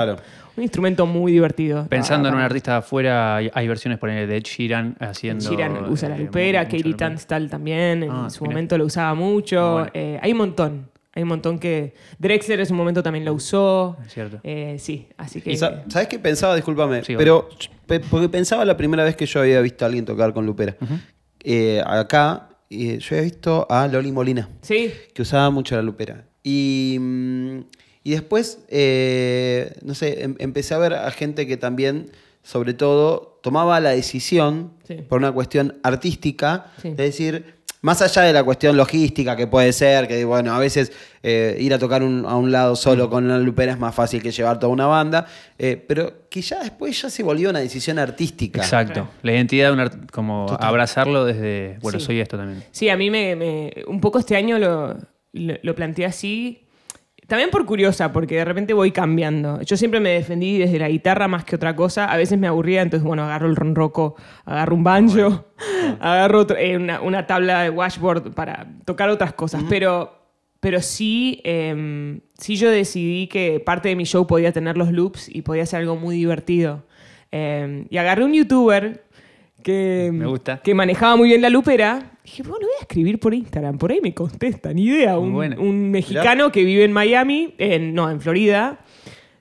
un 0.56 0.62
instrumento 0.64 1.06
muy 1.06 1.30
divertido. 1.30 1.86
Pensando 1.88 2.28
en 2.30 2.34
un 2.34 2.40
artista 2.40 2.72
de 2.72 2.78
afuera, 2.78 3.36
hay, 3.36 3.48
hay 3.54 3.68
versiones 3.68 3.98
por 4.00 4.08
ejemplo, 4.10 4.28
de 4.28 4.36
Ed 4.38 4.42
Sheeran 4.42 4.96
haciendo. 4.98 5.48
Sheeran 5.48 5.84
usa 5.88 6.08
la 6.08 6.16
eh, 6.16 6.20
lupera, 6.24 6.64
Katie. 6.64 6.94
Tunstall 6.94 7.48
también, 7.48 8.02
en 8.02 8.10
Ah, 8.10 8.28
su 8.28 8.42
mira. 8.42 8.54
momento 8.54 8.76
lo 8.76 8.84
usaba 8.84 9.14
mucho. 9.14 9.72
Bueno. 9.74 9.90
Eh, 9.94 10.18
hay 10.20 10.32
un 10.32 10.38
montón, 10.38 10.88
hay 11.18 11.22
un 11.24 11.28
montón 11.30 11.58
que... 11.58 11.94
Drexler 12.20 12.60
en 12.60 12.66
su 12.66 12.74
momento 12.74 13.02
también 13.02 13.24
lo 13.24 13.34
usó. 13.34 13.96
Es 14.06 14.14
cierto. 14.14 14.38
Eh, 14.44 14.76
sí, 14.78 15.08
así 15.16 15.40
que... 15.40 15.56
Sa- 15.56 15.82
¿Sabes 15.88 16.06
qué 16.06 16.20
pensaba? 16.20 16.54
Discúlpame. 16.54 17.02
Sí, 17.02 17.16
pero 17.16 17.48
pe- 17.86 17.98
porque 17.98 18.28
pensaba 18.28 18.64
la 18.64 18.76
primera 18.76 19.02
vez 19.02 19.16
que 19.16 19.26
yo 19.26 19.40
había 19.40 19.60
visto 19.60 19.84
a 19.84 19.86
alguien 19.88 20.04
tocar 20.04 20.32
con 20.32 20.46
Lupera. 20.46 20.76
Eh, 21.42 21.82
acá 21.84 22.50
eh, 22.70 22.98
yo 23.00 23.16
había 23.16 23.22
visto 23.24 23.66
a 23.68 23.88
Loli 23.88 24.12
Molina, 24.12 24.48
Sí, 24.62 24.92
que 25.12 25.22
usaba 25.22 25.50
mucho 25.50 25.74
la 25.74 25.82
Lupera. 25.82 26.24
Y, 26.44 26.98
mm, 27.00 27.58
y 28.04 28.10
después, 28.12 28.60
eh, 28.68 29.72
no 29.82 29.94
sé, 29.94 30.22
em- 30.22 30.36
empecé 30.38 30.74
a 30.74 30.78
ver 30.78 30.94
a 30.94 31.10
gente 31.10 31.48
que 31.48 31.56
también, 31.56 32.12
sobre 32.44 32.74
todo, 32.74 33.40
tomaba 33.42 33.80
la 33.80 33.90
decisión, 33.90 34.72
Sí. 34.86 34.94
por 35.08 35.18
una 35.18 35.32
cuestión 35.32 35.78
artística, 35.82 36.66
Sí. 36.80 36.90
de 36.90 37.02
decir, 37.02 37.56
más 37.80 38.02
allá 38.02 38.22
de 38.22 38.32
la 38.32 38.42
cuestión 38.42 38.76
logística 38.76 39.36
que 39.36 39.46
puede 39.46 39.72
ser, 39.72 40.08
que 40.08 40.24
bueno, 40.24 40.52
a 40.54 40.58
veces 40.58 40.92
eh, 41.22 41.56
ir 41.60 41.72
a 41.74 41.78
tocar 41.78 42.02
un- 42.02 42.24
a 42.26 42.36
un 42.36 42.50
lado 42.50 42.74
solo 42.76 43.08
con 43.10 43.28
la 43.28 43.38
lupera 43.38 43.72
es 43.72 43.78
más 43.78 43.94
fácil 43.94 44.22
que 44.22 44.30
llevar 44.30 44.58
toda 44.58 44.72
una 44.72 44.86
banda, 44.86 45.26
eh, 45.58 45.76
pero 45.86 46.28
que 46.28 46.40
ya 46.40 46.60
después 46.62 47.00
ya 47.02 47.10
se 47.10 47.22
volvió 47.22 47.50
una 47.50 47.58
decisión 47.60 47.98
artística. 47.98 48.60
Exacto. 48.60 49.08
La 49.22 49.32
identidad 49.32 49.68
de 49.68 49.72
un 49.74 49.80
art- 49.80 50.10
como 50.10 50.46
Total. 50.46 50.66
abrazarlo 50.68 51.24
desde, 51.24 51.78
bueno, 51.80 51.98
Sí. 52.00 52.06
soy 52.06 52.20
esto 52.20 52.36
también. 52.36 52.64
sí, 52.70 52.88
a 52.88 52.96
mí 52.96 53.10
me, 53.10 53.34
me- 53.36 53.72
Un 53.86 54.00
poco 54.00 54.18
este 54.18 54.36
año 54.36 54.58
lo, 54.58 54.96
lo, 55.32 55.54
lo 55.62 55.74
planteé 55.74 56.06
así. 56.06 56.64
También 57.28 57.50
por 57.50 57.64
curiosa, 57.66 58.10
porque 58.10 58.36
de 58.36 58.44
repente 58.44 58.72
voy 58.74 58.90
cambiando. 58.90 59.60
Yo 59.60 59.76
siempre 59.76 60.00
me 60.00 60.08
defendí 60.10 60.58
desde 60.58 60.78
la 60.78 60.88
guitarra 60.88 61.28
más 61.28 61.44
que 61.44 61.54
otra 61.56 61.76
cosa. 61.76 62.06
A 62.06 62.16
veces 62.16 62.38
me 62.38 62.46
aburría, 62.48 62.82
entonces, 62.82 63.06
bueno, 63.06 63.22
agarro 63.22 63.46
el 63.48 63.54
ronroco, 63.54 64.16
agarro 64.46 64.74
un 64.74 64.82
banjo, 64.82 65.44
agarro 66.00 66.40
otro- 66.40 66.56
eh, 66.56 66.76
una, 66.76 67.00
una 67.02 67.26
tabla 67.26 67.62
de 67.62 67.70
washboard 67.70 68.32
para 68.34 68.66
tocar 68.86 69.10
otras 69.10 69.34
cosas. 69.34 69.62
Pero, 69.68 70.12
pero 70.58 70.80
sí, 70.80 71.40
eh, 71.44 72.18
sí 72.38 72.56
yo 72.56 72.70
decidí 72.70 73.26
que 73.28 73.60
parte 73.60 73.90
de 73.90 73.96
mi 73.96 74.04
show 74.04 74.26
podía 74.26 74.50
tener 74.52 74.78
los 74.78 74.90
loops 74.90 75.28
y 75.28 75.42
podía 75.42 75.66
ser 75.66 75.80
algo 75.80 75.96
muy 75.96 76.16
divertido. 76.16 76.86
Eh, 77.30 77.84
y 77.90 77.96
agarré 77.98 78.24
un 78.24 78.32
youtuber 78.32 79.04
que, 79.62 80.10
Me 80.12 80.26
gusta. 80.26 80.60
que 80.62 80.74
manejaba 80.74 81.16
muy 81.16 81.28
bien 81.28 81.42
la 81.42 81.50
lupera. 81.50 82.12
Dije, 82.24 82.42
bueno, 82.42 82.60
voy 82.66 82.74
a 82.78 82.82
escribir 82.82 83.18
por 83.18 83.32
Instagram, 83.34 83.78
por 83.78 83.90
ahí 83.90 84.00
me 84.02 84.14
contestan. 84.14 84.76
Ni 84.76 84.84
idea, 84.84 85.18
un, 85.18 85.34
un 85.58 85.90
mexicano 85.90 86.52
que 86.52 86.64
vive 86.64 86.84
en 86.84 86.92
Miami, 86.92 87.54
en, 87.58 87.94
no, 87.94 88.10
en 88.10 88.20
Florida. 88.20 88.78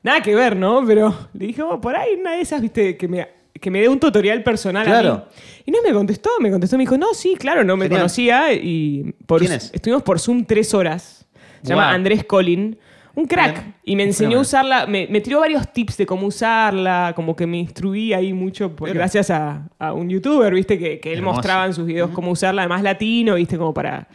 Nada 0.03 0.21
que 0.21 0.35
ver, 0.35 0.55
¿no? 0.55 0.85
Pero 0.85 1.13
le 1.33 1.47
dije, 1.47 1.61
oh, 1.61 1.81
por 1.81 1.95
ahí 1.95 2.11
una 2.19 2.33
de 2.33 2.41
esas, 2.41 2.61
viste, 2.61 2.95
que 2.95 3.07
me, 3.07 3.27
que 3.59 3.69
me 3.69 3.81
dé 3.81 3.89
un 3.89 3.99
tutorial 3.99 4.41
personal 4.43 4.83
a 4.87 4.89
Claro. 4.89 5.15
mí. 5.15 5.41
Y 5.65 5.71
no 5.71 5.79
me 5.85 5.91
contestó, 5.91 6.29
me 6.39 6.49
contestó, 6.49 6.77
me 6.77 6.83
dijo, 6.83 6.97
no, 6.97 7.13
sí, 7.13 7.35
claro, 7.37 7.63
no 7.65 7.75
me 7.75 7.85
Genial. 7.85 8.01
conocía. 8.01 8.53
Y 8.53 9.13
por, 9.25 9.39
¿Quién 9.41 9.51
es? 9.53 9.71
estuvimos 9.73 10.03
por 10.03 10.19
Zoom 10.19 10.45
tres 10.45 10.73
horas. 10.73 11.25
Se 11.61 11.69
llama. 11.69 11.91
Andrés 11.91 12.23
Colin. 12.23 12.77
Un 13.17 13.25
crack. 13.25 13.53
Bien. 13.63 13.73
Y 13.83 13.95
me 13.95 14.03
enseñó 14.03 14.37
a 14.37 14.41
usarla, 14.41 14.85
me, 14.85 15.07
me 15.09 15.21
tiró 15.21 15.39
varios 15.39 15.71
tips 15.73 15.97
de 15.97 16.05
cómo 16.05 16.27
usarla, 16.27 17.13
como 17.15 17.35
que 17.35 17.47
me 17.47 17.57
instruí 17.57 18.13
ahí 18.13 18.31
mucho, 18.31 18.75
por- 18.75 18.93
gracias 18.93 19.29
a, 19.31 19.67
a 19.79 19.91
un 19.93 20.07
youtuber, 20.09 20.53
viste, 20.53 20.77
que, 20.77 20.99
que 20.99 21.11
él 21.13 21.17
Hermoso. 21.19 21.37
mostraba 21.37 21.65
en 21.65 21.73
sus 21.73 21.85
videos 21.87 22.11
cómo 22.11 22.29
usarla, 22.31 22.61
además 22.61 22.83
latino, 22.83 23.35
viste, 23.35 23.57
como 23.57 23.73
para... 23.73 24.07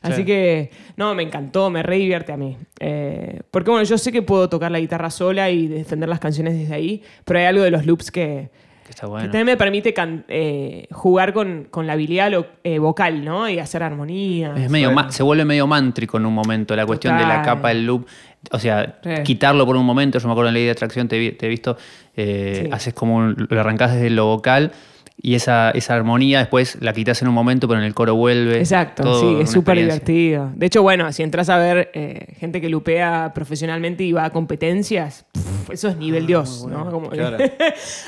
Así 0.00 0.16
Sí. 0.22 0.24
que, 0.24 0.70
no, 0.96 1.14
me 1.14 1.22
encantó, 1.24 1.70
me 1.70 1.82
re 1.82 1.96
divierte 1.96 2.32
a 2.32 2.36
mí. 2.36 2.56
Eh, 2.78 3.40
porque 3.50 3.70
bueno, 3.70 3.84
yo 3.84 3.98
sé 3.98 4.12
que 4.12 4.22
puedo 4.22 4.48
tocar 4.48 4.70
la 4.70 4.78
guitarra 4.80 5.10
sola 5.10 5.50
y 5.50 5.66
defender 5.66 6.08
las 6.08 6.20
canciones 6.20 6.54
desde 6.58 6.74
ahí, 6.74 7.02
pero 7.24 7.38
hay 7.40 7.46
algo 7.46 7.62
de 7.64 7.70
los 7.72 7.84
loops 7.84 8.12
que, 8.12 8.48
Que 8.84 8.90
está 8.90 9.02
que 9.02 9.06
bueno. 9.10 9.24
también 9.24 9.46
me 9.46 9.56
permite 9.56 9.92
can- 9.92 10.24
eh, 10.28 10.86
jugar 10.92 11.32
con, 11.32 11.66
con 11.68 11.88
la 11.88 11.94
habilidad 11.94 12.30
lo- 12.30 12.46
eh, 12.62 12.78
vocal, 12.78 13.24
¿no? 13.24 13.48
Y 13.48 13.58
hacer 13.58 13.82
armonía. 13.82 14.54
Es 14.56 14.70
medio 14.70 14.92
ma- 14.92 15.10
se 15.10 15.24
vuelve 15.24 15.44
medio 15.44 15.66
mántrico 15.66 16.16
en 16.16 16.26
un 16.26 16.32
momento 16.34 16.76
la 16.76 16.86
cuestión 16.86 17.18
de 17.18 17.24
la 17.26 17.42
capa, 17.42 17.72
el 17.72 17.84
loop. 17.84 18.06
O 18.52 18.58
sea, 18.58 18.98
Sí. 19.02 19.10
quitarlo 19.24 19.66
por 19.66 19.76
un 19.76 19.84
momento. 19.84 20.18
Yo 20.18 20.26
me 20.28 20.32
acuerdo 20.32 20.48
en 20.48 20.54
Ley 20.54 20.64
de 20.64 20.70
Atracción, 20.70 21.08
te, 21.08 21.16
he 21.40 21.48
visto, 21.48 21.76
eh, 22.16 22.62
Sí. 22.64 22.70
haces 22.72 22.94
como 22.94 23.16
un- 23.16 23.46
lo 23.50 23.60
arrancás 23.60 23.94
desde 23.94 24.10
lo 24.10 24.26
vocal 24.26 24.72
y 25.20 25.34
esa, 25.34 25.70
esa 25.72 25.94
armonía 25.96 26.38
después 26.38 26.78
la 26.80 26.92
quitas 26.92 27.20
en 27.22 27.28
un 27.28 27.34
momento, 27.34 27.66
pero 27.66 27.80
en 27.80 27.86
el 27.86 27.92
coro 27.94 28.14
vuelve. 28.14 28.58
Exacto, 28.58 29.02
Todo 29.02 29.20
sí, 29.20 29.42
es 29.42 29.50
súper 29.50 29.76
divertido. 29.78 30.52
De 30.54 30.66
hecho, 30.66 30.82
bueno, 30.82 31.10
si 31.12 31.24
entras 31.24 31.48
a 31.50 31.58
ver 31.58 31.90
eh, 31.94 32.34
gente 32.38 32.60
que 32.60 32.68
lupea 32.68 33.32
profesionalmente 33.34 34.04
y 34.04 34.12
va 34.12 34.26
a 34.26 34.30
competencias, 34.30 35.26
pff, 35.32 35.70
eso 35.72 35.88
es 35.88 35.96
nivel 35.96 36.26
Dios, 36.28 36.64
¿no? 36.70 36.88
Como 36.90 37.10
Claro. 37.10 37.36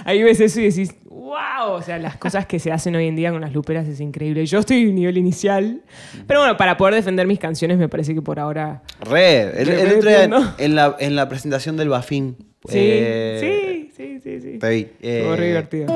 ahí 0.05 0.23
ves 0.23 0.39
eso 0.41 0.61
y 0.61 0.65
decís, 0.71 0.95
wow, 1.31 1.75
o 1.75 1.83
sea, 1.83 1.97
las 1.99 2.17
cosas 2.17 2.45
que 2.45 2.59
se 2.59 2.73
hacen 2.73 2.97
hoy 2.97 3.07
en 3.07 3.15
día 3.15 3.31
con 3.31 3.41
las 3.41 3.53
luperas 3.53 3.87
es 3.87 4.01
increíble. 4.01 4.45
Yo 4.47 4.59
estoy 4.59 4.83
en 4.83 4.97
nivel 4.97 5.17
inicial, 5.17 5.83
pero 6.27 6.41
bueno, 6.41 6.57
para 6.57 6.77
poder 6.77 6.95
defender 6.95 7.27
mis 7.29 7.39
canciones 7.39 7.79
me 7.79 7.89
parece 7.89 8.15
que 8.15 8.23
por 8.23 8.41
ahora... 8.41 8.83
Re, 9.01 9.43
el, 9.61 9.67
Re- 9.67 9.83
el 9.83 9.93
otro 9.99 10.11
día 10.11 10.25
en, 10.25 10.31
¿no? 10.31 10.55
en 10.59 10.75
la, 10.75 10.97
en 10.99 11.15
la 11.15 11.29
presentación 11.29 11.77
del 11.77 11.89
Bafín. 11.89 12.37
Sí, 12.67 12.79
eh, 12.79 13.91
sí, 13.93 13.93
sí, 13.97 14.21
sí, 14.21 14.41
sí. 14.41 14.59
Te 14.59 14.71
vi. 14.71 14.89
Estuvo 15.01 15.37
re 15.37 15.45
eh, 15.45 15.49
divertido. 15.49 15.95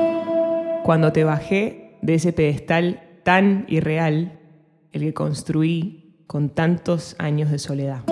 Cuando 0.83 1.11
te 1.11 1.25
bajé 1.25 1.97
de 2.01 2.13
ese 2.13 2.31
pedestal 2.31 3.01
tan 3.23 3.65
irreal, 3.67 4.39
el 4.93 5.01
que 5.01 5.13
construí, 5.13 6.15
con 6.27 6.49
tantos 6.49 7.15
años 7.19 7.51
de 7.51 7.59
soledad. 7.59 8.03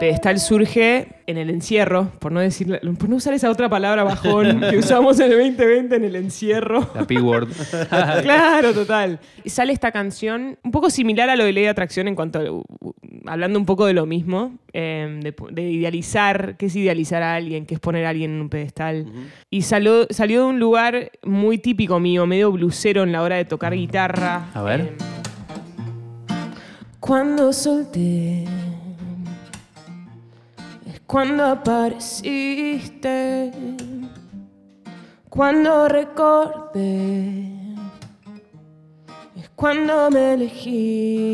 Pedestal 0.00 0.40
surge 0.40 1.08
en 1.26 1.36
el 1.36 1.50
encierro, 1.50 2.10
por 2.20 2.32
no, 2.32 2.40
decir, 2.40 2.80
por 2.98 3.10
no 3.10 3.16
usar 3.16 3.34
esa 3.34 3.50
otra 3.50 3.68
palabra 3.68 4.02
bajón 4.02 4.62
que 4.70 4.78
usamos 4.78 5.20
en 5.20 5.30
el 5.30 5.38
2020 5.38 5.94
en 5.94 6.04
el 6.04 6.16
encierro. 6.16 6.90
La 6.94 7.06
P-word. 7.06 7.50
claro, 8.22 8.72
total. 8.72 9.20
Y 9.44 9.50
sale 9.50 9.74
esta 9.74 9.92
canción 9.92 10.58
un 10.64 10.70
poco 10.70 10.88
similar 10.88 11.28
a 11.28 11.36
lo 11.36 11.44
de 11.44 11.52
Ley 11.52 11.64
de 11.64 11.68
Atracción 11.68 12.08
en 12.08 12.14
cuanto 12.14 12.38
a, 12.38 13.30
hablando 13.30 13.58
un 13.58 13.66
poco 13.66 13.84
de 13.84 13.92
lo 13.92 14.06
mismo, 14.06 14.58
eh, 14.72 15.20
de, 15.22 15.34
de 15.52 15.70
idealizar, 15.70 16.56
qué 16.56 16.66
es 16.66 16.76
idealizar 16.76 17.22
a 17.22 17.34
alguien, 17.34 17.66
qué 17.66 17.74
es 17.74 17.80
poner 17.80 18.06
a 18.06 18.08
alguien 18.08 18.30
en 18.30 18.40
un 18.40 18.48
pedestal. 18.48 19.04
Y 19.50 19.62
salió, 19.62 20.06
salió 20.08 20.44
de 20.44 20.46
un 20.46 20.58
lugar 20.58 21.10
muy 21.22 21.58
típico 21.58 22.00
mío, 22.00 22.26
medio 22.26 22.50
blusero 22.50 23.02
en 23.02 23.12
la 23.12 23.22
hora 23.22 23.36
de 23.36 23.44
tocar 23.44 23.74
guitarra. 23.74 24.48
A 24.54 24.62
ver. 24.62 24.80
Eh, 24.80 24.92
cuando 27.00 27.52
solté 27.52 28.46
cuando 31.10 31.44
apareciste, 31.44 33.50
cuando 35.28 35.88
recordé, 35.88 37.50
es 39.34 39.50
cuando 39.56 40.08
me 40.12 40.34
elegiste, 40.34 41.24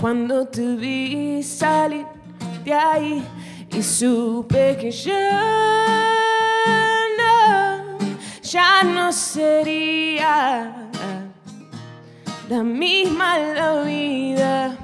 cuando 0.00 0.46
te 0.46 0.76
vi 0.76 1.42
salir 1.42 2.06
de 2.64 2.72
ahí 2.72 3.26
y 3.72 3.82
supe 3.82 4.76
que 4.76 4.92
ya 4.92 5.40
no, 7.18 7.98
ya 8.42 8.84
no 8.84 9.10
sería 9.10 10.88
la 12.48 12.62
misma 12.62 13.38
la 13.38 13.82
vida. 13.82 14.83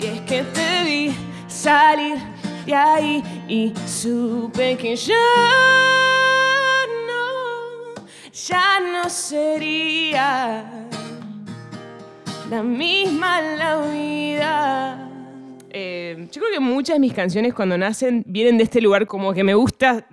Y 0.00 0.06
es 0.06 0.20
que 0.22 0.42
te 0.44 0.84
vi 0.84 1.14
salir 1.46 2.16
de 2.64 2.74
ahí 2.74 3.22
y 3.46 3.74
supe 3.86 4.76
que 4.78 4.96
ya 4.96 5.14
no, 7.06 8.04
ya 8.32 8.80
no 8.80 9.10
sería 9.10 10.64
la 12.48 12.62
misma 12.62 13.42
la 13.42 13.76
vida. 13.82 15.09
Eh, 16.10 16.28
yo 16.32 16.40
creo 16.40 16.52
que 16.52 16.60
muchas 16.60 16.96
de 16.96 17.00
mis 17.00 17.12
canciones 17.12 17.54
cuando 17.54 17.78
nacen 17.78 18.24
vienen 18.26 18.58
de 18.58 18.64
este 18.64 18.80
lugar 18.80 19.06
como 19.06 19.32
que 19.32 19.44
me 19.44 19.54
gusta 19.54 20.04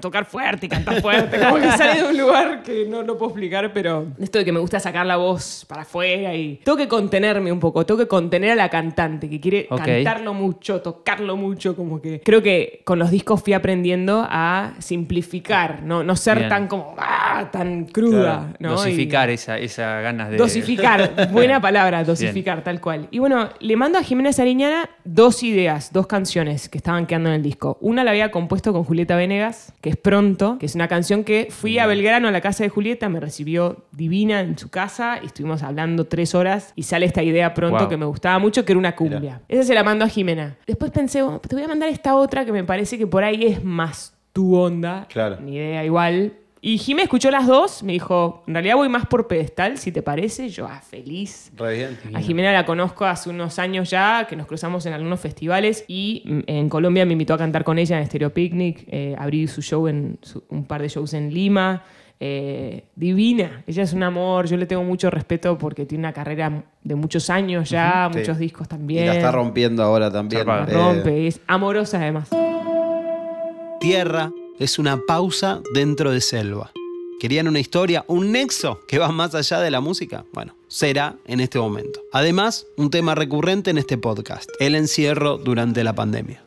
tocar 0.00 0.24
fuerte, 0.24 0.68
cantar 0.68 1.00
fuerte, 1.00 1.38
como 1.38 1.56
que 1.56 1.70
sale 1.72 2.02
de 2.02 2.08
un 2.08 2.18
lugar 2.18 2.62
que 2.62 2.86
no 2.86 3.02
lo 3.02 3.16
puedo 3.16 3.30
explicar, 3.30 3.72
pero 3.72 4.08
esto 4.18 4.38
de 4.38 4.44
que 4.44 4.52
me 4.52 4.60
gusta 4.60 4.78
sacar 4.80 5.06
la 5.06 5.16
voz 5.16 5.64
para 5.66 5.82
afuera 5.82 6.34
y 6.34 6.60
tengo 6.64 6.76
que 6.76 6.88
contenerme 6.88 7.50
un 7.50 7.60
poco, 7.60 7.86
tengo 7.86 7.98
que 7.98 8.08
contener 8.08 8.52
a 8.52 8.56
la 8.56 8.68
cantante 8.68 9.28
que 9.30 9.40
quiere 9.40 9.66
cantarlo 9.66 10.34
mucho, 10.34 10.80
tocarlo 10.82 11.36
mucho, 11.36 11.74
como 11.74 12.00
que 12.00 12.20
creo 12.20 12.42
que 12.42 12.82
con 12.84 12.98
los 12.98 13.10
discos 13.10 13.42
fui 13.42 13.52
aprendiendo 13.52 14.26
a 14.28 14.74
simplificar, 14.78 15.82
no, 15.82 16.02
no 16.02 16.16
ser 16.16 16.38
Bien. 16.38 16.48
tan 16.50 16.68
como 16.68 16.94
ah, 16.98 17.48
tan 17.50 17.86
cruda, 17.86 18.54
¿no? 18.58 18.72
Y- 18.72 18.88
Dosificar 18.88 19.30
esa, 19.30 19.58
esa 19.58 20.00
ganas 20.00 20.30
de. 20.30 20.36
Dosificar, 20.36 21.28
buena 21.32 21.60
palabra, 21.60 22.04
dosificar, 22.04 22.62
tal 22.62 22.80
cual. 22.80 23.08
Y 23.10 23.18
bueno, 23.18 23.48
le 23.60 23.76
mando 23.76 23.98
a 23.98 24.02
Jimena 24.02 24.32
Sariñana 24.32 24.88
dos 25.04 25.38
ideas, 25.48 25.92
dos 25.92 26.06
canciones 26.06 26.68
que 26.68 26.78
estaban 26.78 27.06
quedando 27.06 27.28
en 27.30 27.36
el 27.36 27.42
disco. 27.42 27.76
Una 27.80 28.04
la 28.04 28.10
había 28.12 28.30
compuesto 28.30 28.72
con 28.72 28.84
Julieta 28.84 29.16
Venegas, 29.16 29.72
que 29.80 29.90
es 29.90 29.96
Pronto, 29.96 30.56
que 30.58 30.66
es 30.66 30.74
una 30.74 30.88
canción 30.88 31.24
que 31.24 31.48
fui 31.50 31.78
a 31.78 31.86
Belgrano 31.86 32.28
a 32.28 32.30
la 32.30 32.40
casa 32.40 32.62
de 32.64 32.68
Julieta, 32.70 33.08
me 33.08 33.20
recibió 33.20 33.84
divina 33.92 34.40
en 34.40 34.56
su 34.58 34.68
casa 34.70 35.18
y 35.22 35.26
estuvimos 35.26 35.62
hablando 35.62 36.06
tres 36.06 36.34
horas 36.34 36.72
y 36.76 36.84
sale 36.84 37.06
esta 37.06 37.22
idea 37.22 37.54
Pronto 37.54 37.78
Wow. 37.80 37.88
que 37.88 37.96
me 37.96 38.06
gustaba 38.06 38.38
mucho, 38.38 38.64
que 38.64 38.72
era 38.72 38.78
una 38.78 38.94
cumbia. 38.96 39.40
Esa 39.48 39.62
se 39.64 39.74
la 39.74 39.82
mando 39.84 40.04
a 40.04 40.08
Jimena. 40.08 40.56
Después 40.66 40.90
pensé, 40.90 41.22
"Oh, 41.22 41.38
te 41.40 41.54
voy 41.54 41.64
a 41.64 41.68
mandar 41.68 41.88
esta 41.88 42.14
otra 42.14 42.44
que 42.44 42.52
me 42.52 42.64
parece 42.64 42.98
que 42.98 43.06
por 43.06 43.24
ahí 43.24 43.44
es 43.46 43.64
más 43.64 44.14
tu 44.32 44.54
onda. 44.56 45.06
Claro. 45.08 45.38
Ni 45.40 45.56
idea 45.56 45.84
igual. 45.84 46.32
Y 46.68 46.76
Jimé 46.76 47.04
escuchó 47.04 47.30
las 47.30 47.46
dos, 47.46 47.82
me 47.82 47.92
dijo, 47.94 48.42
en 48.46 48.52
realidad 48.52 48.74
voy 48.76 48.90
más 48.90 49.06
por 49.06 49.26
pedestal, 49.26 49.78
si 49.78 49.90
te 49.90 50.02
parece. 50.02 50.50
Yo, 50.50 50.66
ah, 50.66 50.80
feliz. 50.82 51.50
Re 51.56 51.76
bien. 51.76 51.98
A 52.14 52.20
Jimena 52.20 52.52
la 52.52 52.66
conozco 52.66 53.06
hace 53.06 53.30
unos 53.30 53.58
años 53.58 53.88
ya, 53.88 54.26
que 54.28 54.36
nos 54.36 54.46
cruzamos 54.46 54.84
en 54.84 54.92
algunos 54.92 55.18
festivales 55.18 55.86
y 55.88 56.22
mm, 56.26 56.40
en 56.46 56.68
Colombia 56.68 57.06
me 57.06 57.12
invitó 57.12 57.32
a 57.32 57.38
cantar 57.38 57.64
con 57.64 57.78
ella 57.78 57.98
en 57.98 58.04
Stereo 58.06 58.34
Picnic, 58.34 58.84
eh, 58.88 59.16
abrí 59.18 59.46
su 59.48 59.62
show 59.62 59.88
en 59.88 60.18
su- 60.20 60.44
un 60.50 60.66
par 60.66 60.82
de 60.82 60.88
shows 60.88 61.14
en 61.14 61.32
Lima. 61.32 61.84
eh, 62.20 62.84
divina, 62.96 63.62
ella 63.66 63.84
es 63.84 63.92
un 63.92 64.02
amor, 64.02 64.46
yo 64.48 64.56
le 64.56 64.66
tengo 64.66 64.82
mucho 64.82 65.08
respeto 65.08 65.56
porque 65.56 65.86
tiene 65.86 66.02
una 66.02 66.12
carrera 66.12 66.64
de 66.82 66.94
muchos 66.96 67.30
años 67.30 67.70
ya, 67.70 68.10
sí. 68.12 68.18
muchos 68.18 68.38
discos 68.38 68.66
Y 68.66 68.70
también. 68.70 69.06
la 69.06 69.14
está 69.14 69.30
rompiendo 69.30 69.84
ahora 69.84 70.10
también. 70.10 70.44
La 70.46 70.64
Eh, 70.68 70.72
rompe, 70.74 71.28
es 71.28 71.40
amorosa 71.46 71.98
además. 71.98 72.28
Tierra 73.80 74.32
es 74.58 74.78
una 74.78 75.00
pausa 75.06 75.60
dentro 75.74 76.10
de 76.10 76.20
selva. 76.20 76.72
¿Querían 77.20 77.48
una 77.48 77.58
historia, 77.58 78.04
un 78.06 78.30
nexo 78.30 78.80
que 78.86 78.98
va 78.98 79.08
más 79.10 79.34
allá 79.34 79.60
de 79.60 79.70
la 79.70 79.80
música? 79.80 80.24
Bueno, 80.32 80.54
será 80.68 81.16
en 81.26 81.40
este 81.40 81.58
momento. 81.58 82.00
Además, 82.12 82.66
un 82.76 82.90
tema 82.90 83.14
recurrente 83.14 83.70
en 83.70 83.78
este 83.78 83.98
podcast, 83.98 84.48
el 84.60 84.74
encierro 84.76 85.36
durante 85.38 85.82
la 85.82 85.94
pandemia. 85.94 86.42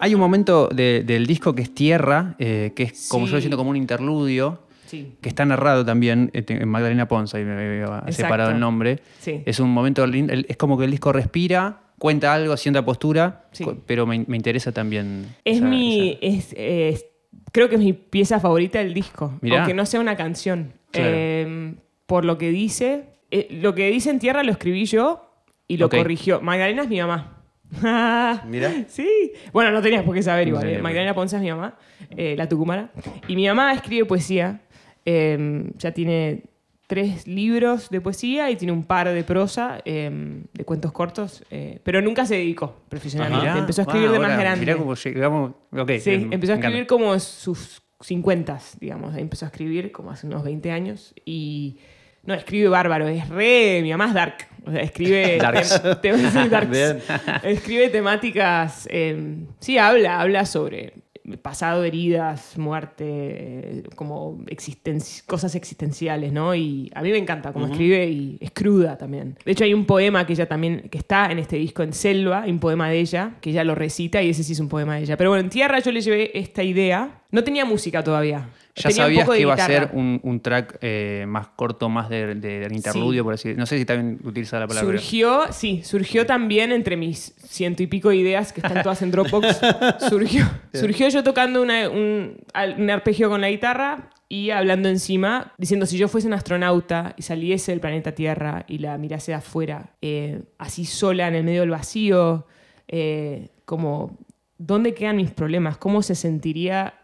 Hay 0.00 0.14
un 0.14 0.20
momento 0.20 0.68
de- 0.68 1.02
del 1.06 1.26
disco 1.26 1.54
que 1.54 1.62
es 1.62 1.74
Tierra, 1.74 2.36
eh, 2.38 2.72
que 2.76 2.82
es 2.84 3.08
como 3.08 3.24
Sí. 3.26 3.30
yo 3.30 3.36
lo 3.36 3.40
siento 3.40 3.56
como 3.56 3.70
un 3.70 3.76
interludio, 3.76 4.58
Sí. 4.86 5.14
que 5.22 5.30
está 5.30 5.46
narrado 5.46 5.84
también 5.86 6.30
eh, 6.34 6.44
en 6.48 6.68
Magdalena 6.68 7.08
Ponza, 7.08 7.40
y 7.40 7.44
me 7.44 7.52
había 7.52 8.12
separado 8.12 8.50
el 8.50 8.60
nombre. 8.60 9.00
Sí. 9.20 9.42
Es 9.46 9.58
un 9.60 9.70
momento 9.70 10.04
es 10.04 10.56
como 10.58 10.76
que 10.76 10.84
el 10.84 10.90
disco 10.90 11.12
respira, 11.12 11.80
cuenta 11.98 12.34
algo, 12.34 12.58
sienta 12.58 12.84
postura, 12.84 13.48
Sí. 13.52 13.64
pero 13.86 14.04
me, 14.04 14.22
me 14.28 14.36
interesa 14.36 14.72
también. 14.72 15.34
Es 15.46 15.58
esa- 15.58 15.66
mi. 15.66 16.18
esa- 16.20 16.54
Es, 16.54 16.54
es- 16.58 17.06
creo 17.54 17.68
que 17.68 17.76
es 17.76 17.80
mi 17.80 17.92
pieza 17.92 18.40
favorita 18.40 18.80
del 18.80 18.92
disco. 18.92 19.38
Mirá. 19.40 19.58
Aunque 19.60 19.74
no 19.74 19.86
sea 19.86 20.00
una 20.00 20.16
canción. 20.16 20.72
Claro. 20.90 21.10
Eh, 21.14 21.74
por 22.06 22.24
lo 22.24 22.36
que 22.36 22.50
dice. 22.50 23.04
eh, 23.30 23.46
lo 23.62 23.74
que 23.76 23.88
dice 23.90 24.10
en 24.10 24.18
tierra 24.18 24.42
lo 24.42 24.50
escribí 24.50 24.84
yo 24.86 25.30
y 25.68 25.76
lo 25.76 25.88
corrigió. 25.88 26.40
Magdalena 26.40 26.82
es 26.82 26.88
mi 26.88 26.98
mamá. 27.00 27.30
Mirá. 28.48 28.72
Sí. 28.88 29.32
Bueno, 29.52 29.70
no 29.70 29.80
tenías 29.80 30.02
por 30.02 30.14
qué 30.14 30.22
saber 30.22 30.48
igual. 30.48 30.64
tenía 30.64 30.78
eh. 30.78 30.82
Magdalena 30.82 31.14
Ponce 31.14 31.36
es 31.36 31.42
mi 31.42 31.50
mamá, 31.50 31.76
eh, 32.16 32.34
la 32.36 32.48
tucumana. 32.48 32.90
Y 33.28 33.36
mi 33.36 33.46
mamá 33.46 33.72
escribe 33.72 34.04
poesía. 34.04 34.60
eh, 35.06 35.70
ya 35.78 35.92
tiene 35.92 36.42
tres 36.86 37.26
libros 37.26 37.88
de 37.90 38.00
poesía 38.00 38.50
y 38.50 38.56
tiene 38.56 38.72
un 38.72 38.84
par 38.84 39.08
de 39.08 39.24
prosa, 39.24 39.80
eh, 39.84 40.42
de 40.52 40.64
cuentos 40.64 40.92
cortos, 40.92 41.42
eh, 41.50 41.80
pero 41.82 42.02
nunca 42.02 42.26
se 42.26 42.34
dedicó 42.36 42.82
profesionalmente. 42.88 43.58
Empezó 43.58 43.82
a 43.82 43.84
escribir 43.84 44.08
Ah, 44.08 44.12
de 44.12 44.18
más 44.18 44.38
grande. 44.38 44.60
Mirá 44.60 44.76
cómo 44.76 44.94
llegamos. 44.94 45.52
ok, 45.72 45.90
Sí, 46.00 46.10
empezó 46.10 46.52
a 46.52 46.56
encanta. 46.56 46.66
escribir 46.68 46.86
como 46.86 47.18
sus 47.18 47.82
50, 48.00 48.58
digamos. 48.80 49.16
Empezó 49.16 49.46
a 49.46 49.48
escribir 49.48 49.92
como 49.92 50.10
hace 50.10 50.26
unos 50.26 50.42
20 50.44 50.70
años 50.70 51.14
y... 51.24 51.78
No, 52.26 52.32
escribe 52.32 52.68
bárbaro, 52.68 53.06
es 53.06 53.28
re... 53.28 53.80
Mi 53.82 53.90
mamá 53.90 54.08
es 54.08 54.14
dark. 54.14 54.46
O 54.66 54.70
sea, 54.70 54.80
escribe... 54.80 55.36
Darks. 55.42 55.82
tem- 56.00 56.16
tem- 56.16 56.30
sí, 56.30 56.48
darks. 56.48 57.04
Escribe 57.44 57.88
temáticas... 57.90 58.88
eh, 58.90 59.44
sí, 59.60 59.76
habla, 59.76 60.20
habla 60.22 60.46
sobre 60.46 60.94
pasado, 61.42 61.84
heridas, 61.84 62.58
muerte, 62.58 63.04
eh, 63.06 63.82
como 63.96 64.38
existen- 64.46 65.22
cosas 65.26 65.54
existenciales, 65.54 66.32
¿no? 66.32 66.54
Y 66.54 66.90
a 66.94 67.02
mí 67.02 67.10
me 67.10 67.18
encanta 67.18 67.52
cómo 67.52 67.66
escribe 67.66 68.06
y 68.10 68.36
es 68.40 68.50
cruda 68.50 68.98
también. 68.98 69.36
De 69.44 69.52
hecho, 69.52 69.64
hay 69.64 69.72
un 69.74 69.86
poema 69.86 70.26
que 70.26 70.34
ella 70.34 70.46
también, 70.46 70.88
que 70.90 70.98
está 70.98 71.30
en 71.32 71.38
este 71.38 71.56
disco 71.56 71.82
en 71.82 71.92
Selva, 71.92 72.42
hay 72.42 72.50
un 72.50 72.58
poema 72.58 72.88
de 72.90 73.00
ella, 73.00 73.36
que 73.40 73.50
ella 73.50 73.64
lo 73.64 73.74
recita 73.74 74.22
y 74.22 74.30
ese 74.30 74.44
sí 74.44 74.52
es 74.52 74.60
un 74.60 74.68
poema 74.68 74.96
de 74.96 75.02
ella. 75.02 75.16
Pero 75.16 75.30
bueno, 75.30 75.42
en 75.44 75.50
Tierra 75.50 75.78
yo 75.80 75.92
le 75.92 76.00
llevé 76.02 76.38
esta 76.38 76.62
idea. 76.62 77.22
No 77.34 77.44
tenía 77.44 77.64
música 77.64 78.02
todavía. 78.02 78.48
Ya 78.76 78.88
Tenía 78.88 79.04
un 79.04 79.06
sabías 79.06 79.24
poco 79.24 79.32
de 79.32 79.38
que 79.38 79.42
iba 79.42 79.54
a 79.54 79.66
ser 79.66 79.90
un, 79.92 80.20
un 80.24 80.40
track 80.40 80.78
eh, 80.80 81.24
más 81.28 81.46
corto, 81.48 81.88
más 81.88 82.08
de, 82.08 82.34
de- 82.34 82.68
de 82.68 82.74
interludio, 82.74 83.22
Sí. 83.22 83.24
por 83.24 83.34
así 83.34 83.54
No 83.54 83.66
sé 83.66 83.78
si 83.78 83.84
también 83.84 84.18
utilizar 84.24 84.60
la 84.60 84.66
palabra. 84.66 84.90
Surgió, 84.98 85.52
sí, 85.52 85.82
surgió 85.84 86.26
también 86.26 86.72
entre 86.72 86.96
mis 86.96 87.34
ciento 87.44 87.82
y 87.82 87.86
pico 87.86 88.08
de 88.08 88.16
ideas 88.16 88.52
que 88.52 88.60
están 88.60 88.82
todas 88.82 89.00
en 89.02 89.10
Dropbox. 89.12 89.60
surgió, 90.08 90.44
surgió 90.72 91.08
yo 91.08 91.22
tocando 91.22 91.62
una- 91.62 91.88
un, 91.88 92.38
un 92.78 92.90
arpegio 92.90 93.28
con 93.28 93.40
la 93.40 93.50
guitarra 93.50 94.10
y 94.28 94.50
hablando 94.50 94.88
encima, 94.88 95.52
diciendo 95.58 95.86
si 95.86 95.96
yo 95.98 96.08
fuese 96.08 96.26
un 96.26 96.32
astronauta 96.32 97.14
y 97.16 97.22
saliese 97.22 97.70
del 97.70 97.80
planeta 97.80 98.12
Tierra 98.12 98.64
y 98.66 98.78
la 98.78 98.98
mirase 98.98 99.30
de 99.32 99.36
afuera, 99.36 99.90
eh, 100.02 100.42
así 100.58 100.84
sola 100.84 101.28
en 101.28 101.34
el 101.36 101.44
medio 101.44 101.60
del 101.60 101.70
vacío, 101.70 102.46
eh, 102.88 103.50
como, 103.64 104.18
¿dónde 104.58 104.94
quedan 104.94 105.16
mis 105.16 105.30
problemas? 105.30 105.76
¿Cómo 105.76 106.02
se 106.02 106.14
sentiría? 106.16 106.94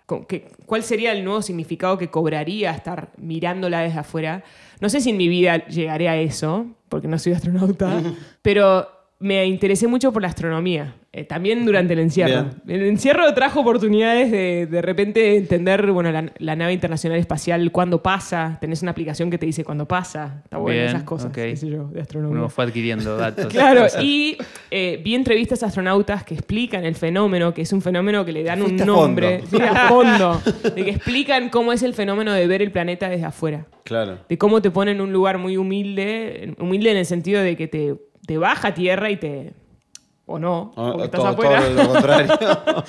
¿Cuál 0.67 0.83
sería 0.83 1.13
el 1.13 1.25
nuevo 1.25 1.43
significado 1.43 1.99
que 1.99 2.09
cobraría 2.09 2.71
estar 2.71 3.11
mirándola 3.17 3.81
desde 3.81 4.01
afuera? 4.01 4.45
No 4.81 4.89
sé 4.89 5.01
si 5.01 5.11
en 5.11 5.17
mi 5.17 5.29
vida 5.29 5.67
llegaré 5.67 6.09
a 6.09 6.17
eso, 6.17 6.67
porque 6.89 7.09
no 7.09 7.19
soy 7.19 7.33
astronauta, 7.33 8.03
pero 8.43 8.89
me 9.19 9.47
interesé 9.47 9.87
mucho 9.87 10.13
por 10.13 10.23
la 10.23 10.29
astronomía. 10.29 10.95
Eh, 11.13 11.25
también 11.25 11.67
durante 11.67 11.95
el 11.95 11.99
encierro. 11.99 12.51
El 12.69 12.83
encierro 12.83 13.35
trajo 13.35 13.61
oportunidades 13.63 14.31
de 14.31 14.69
de 14.71 14.81
repente 14.81 15.37
entender, 15.37 15.91
bueno, 15.91 16.13
la, 16.13 16.33
la 16.39 16.55
nave 16.55 16.73
internacional 16.73 17.19
espacial, 17.19 17.73
cuándo 17.73 18.01
pasa. 18.01 18.59
Tenés 18.61 18.81
una 18.83 18.93
aplicación 18.93 19.29
que 19.29 19.37
te 19.37 19.45
dice 19.45 19.65
cuándo 19.65 19.89
pasa. 19.89 20.43
Está 20.45 20.59
bueno 20.59 20.77
Bien, 20.77 20.87
esas 20.87 21.03
cosas, 21.03 21.27
ok. 21.31 21.35
qué 21.35 21.57
sé 21.57 21.69
yo, 21.69 21.89
de 21.89 22.01
astronomía. 22.01 22.39
Uno 22.39 22.49
fue 22.49 22.65
adquiriendo 22.65 23.17
datos. 23.17 23.47
Claro, 23.51 23.87
y 24.01 24.37
eh, 24.71 25.01
vi 25.03 25.17
entrevistas 25.17 25.65
a 25.65 25.67
astronautas 25.67 26.23
que 26.23 26.35
explican 26.35 26.85
el 26.85 26.95
fenómeno, 26.95 27.53
que 27.53 27.63
es 27.63 27.73
un 27.73 27.83
fenómeno 27.83 28.25
que 28.25 28.31
le 28.33 28.45
dan 28.45 28.63
un 28.63 28.77
nombre. 28.77 29.41
fondo. 29.41 29.57
Sí, 29.59 29.63
a 29.65 29.75
fondo. 29.89 30.41
De 30.77 30.85
que 30.85 30.91
explican 30.91 31.49
cómo 31.49 31.73
es 31.73 31.83
el 31.83 31.93
fenómeno 31.95 32.33
de 32.33 32.47
ver 32.47 32.63
el 32.63 32.71
planeta 32.71 33.09
desde 33.09 33.25
afuera. 33.25 33.67
Claro. 33.83 34.19
De 34.29 34.39
cómo 34.39 34.63
te 34.63 34.71
ponen 34.71 34.97
en 34.97 35.01
un 35.01 35.13
lugar 35.13 35.39
muy 35.39 35.57
humilde, 35.57 36.55
humilde 36.61 36.93
en 36.93 36.99
el 36.99 37.07
sentido 37.07 37.43
de 37.43 37.57
que 37.57 37.67
te, 37.67 37.97
te 38.27 38.39
baja 38.39 38.69
a 38.69 38.75
tierra 38.75 39.11
y 39.11 39.17
te. 39.17 39.55
O 40.33 40.39
no, 40.39 40.71
O- 40.77 40.93
porque 40.93 41.03
o 41.03 41.05
estás 41.05 41.21
todo- 41.21 41.29
afuera. 41.29 41.61
todo 41.61 41.75
lo 41.85 41.89
contrario. 41.91 42.35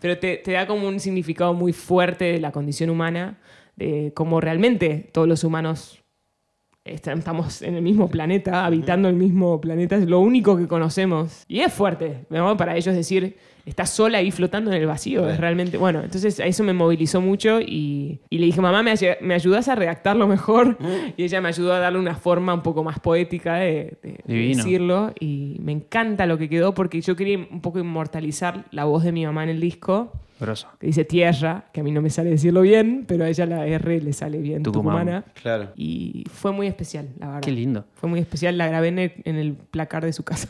Pero 0.00 0.18
te, 0.18 0.36
te 0.38 0.52
da 0.52 0.66
como 0.66 0.88
un 0.88 0.98
significado 1.00 1.52
muy 1.54 1.72
fuerte 1.72 2.24
de 2.26 2.40
la 2.40 2.52
condición 2.52 2.90
humana, 2.90 3.38
de 3.76 4.12
cómo 4.14 4.40
realmente 4.40 5.10
todos 5.12 5.28
los 5.28 5.44
humanos 5.44 6.02
est- 6.84 7.08
estamos 7.08 7.60
en 7.62 7.74
el 7.76 7.82
mismo 7.82 8.08
planeta, 8.08 8.64
habitando 8.64 9.08
el 9.08 9.14
mismo 9.16 9.60
planeta, 9.60 9.96
es 9.96 10.06
lo 10.06 10.20
único 10.20 10.56
que 10.56 10.66
conocemos. 10.68 11.44
Y 11.48 11.60
es 11.60 11.72
fuerte, 11.72 12.24
¿no? 12.30 12.56
Para 12.56 12.76
ellos 12.76 12.94
decir, 12.94 13.36
estás 13.66 13.90
sola 13.90 14.18
ahí 14.18 14.30
flotando 14.30 14.70
en 14.72 14.80
el 14.80 14.86
vacío, 14.86 15.28
es 15.28 15.38
realmente... 15.38 15.76
Bueno, 15.76 16.00
entonces 16.02 16.40
eso 16.40 16.64
me 16.64 16.72
movilizó 16.72 17.20
mucho 17.20 17.60
y, 17.60 18.20
y 18.30 18.38
le 18.38 18.46
dije, 18.46 18.60
mamá, 18.60 18.82
¿me, 18.82 18.94
¿me 19.20 19.34
ayudas 19.34 19.68
a 19.68 19.74
redactarlo 19.74 20.26
mejor? 20.26 20.78
Y 21.16 21.24
ella 21.24 21.40
me 21.40 21.48
ayudó 21.48 21.72
a 21.74 21.78
darle 21.80 21.98
una 21.98 22.14
forma 22.14 22.54
un 22.54 22.62
poco 22.62 22.82
más 22.84 23.00
poética 23.00 23.56
de, 23.56 23.98
de- 24.02 24.20
de 24.24 24.34
Divino. 24.34 24.56
decirlo 24.64 25.12
y 25.20 25.56
me 25.60 25.72
encanta 25.72 26.26
lo 26.26 26.38
que 26.38 26.48
quedó 26.48 26.72
porque 26.74 27.00
yo 27.00 27.16
quería 27.16 27.38
un 27.38 27.60
poco 27.60 27.78
inmortalizar 27.80 28.64
la 28.70 28.84
voz 28.84 29.02
de 29.04 29.12
mi 29.12 29.26
mamá 29.26 29.42
en 29.42 29.50
el 29.50 29.60
disco 29.60 30.12
Grosso. 30.38 30.68
que 30.78 30.86
dice 30.86 31.04
tierra, 31.04 31.64
que 31.72 31.80
a 31.80 31.82
mí 31.82 31.90
no 31.90 32.00
me 32.02 32.10
sale 32.10 32.30
decirlo 32.30 32.60
bien, 32.60 33.04
pero 33.08 33.24
a 33.24 33.28
ella 33.28 33.46
la 33.46 33.66
R 33.66 34.00
le 34.00 34.12
sale 34.12 34.38
bien 34.38 34.62
Tucumán. 34.62 34.98
tucumana. 34.98 35.24
Claro. 35.42 35.70
Y 35.76 36.24
fue 36.30 36.52
muy 36.52 36.66
especial, 36.66 37.08
la 37.18 37.26
verdad. 37.26 37.40
Qué 37.40 37.50
lindo. 37.52 37.84
Fue 37.94 38.08
muy 38.08 38.20
especial, 38.20 38.56
la 38.58 38.68
grabé 38.68 38.88
en 38.88 38.98
el, 38.98 39.12
en 39.24 39.36
el 39.36 39.54
placar 39.54 40.04
de 40.04 40.12
su 40.12 40.22
casa. 40.24 40.48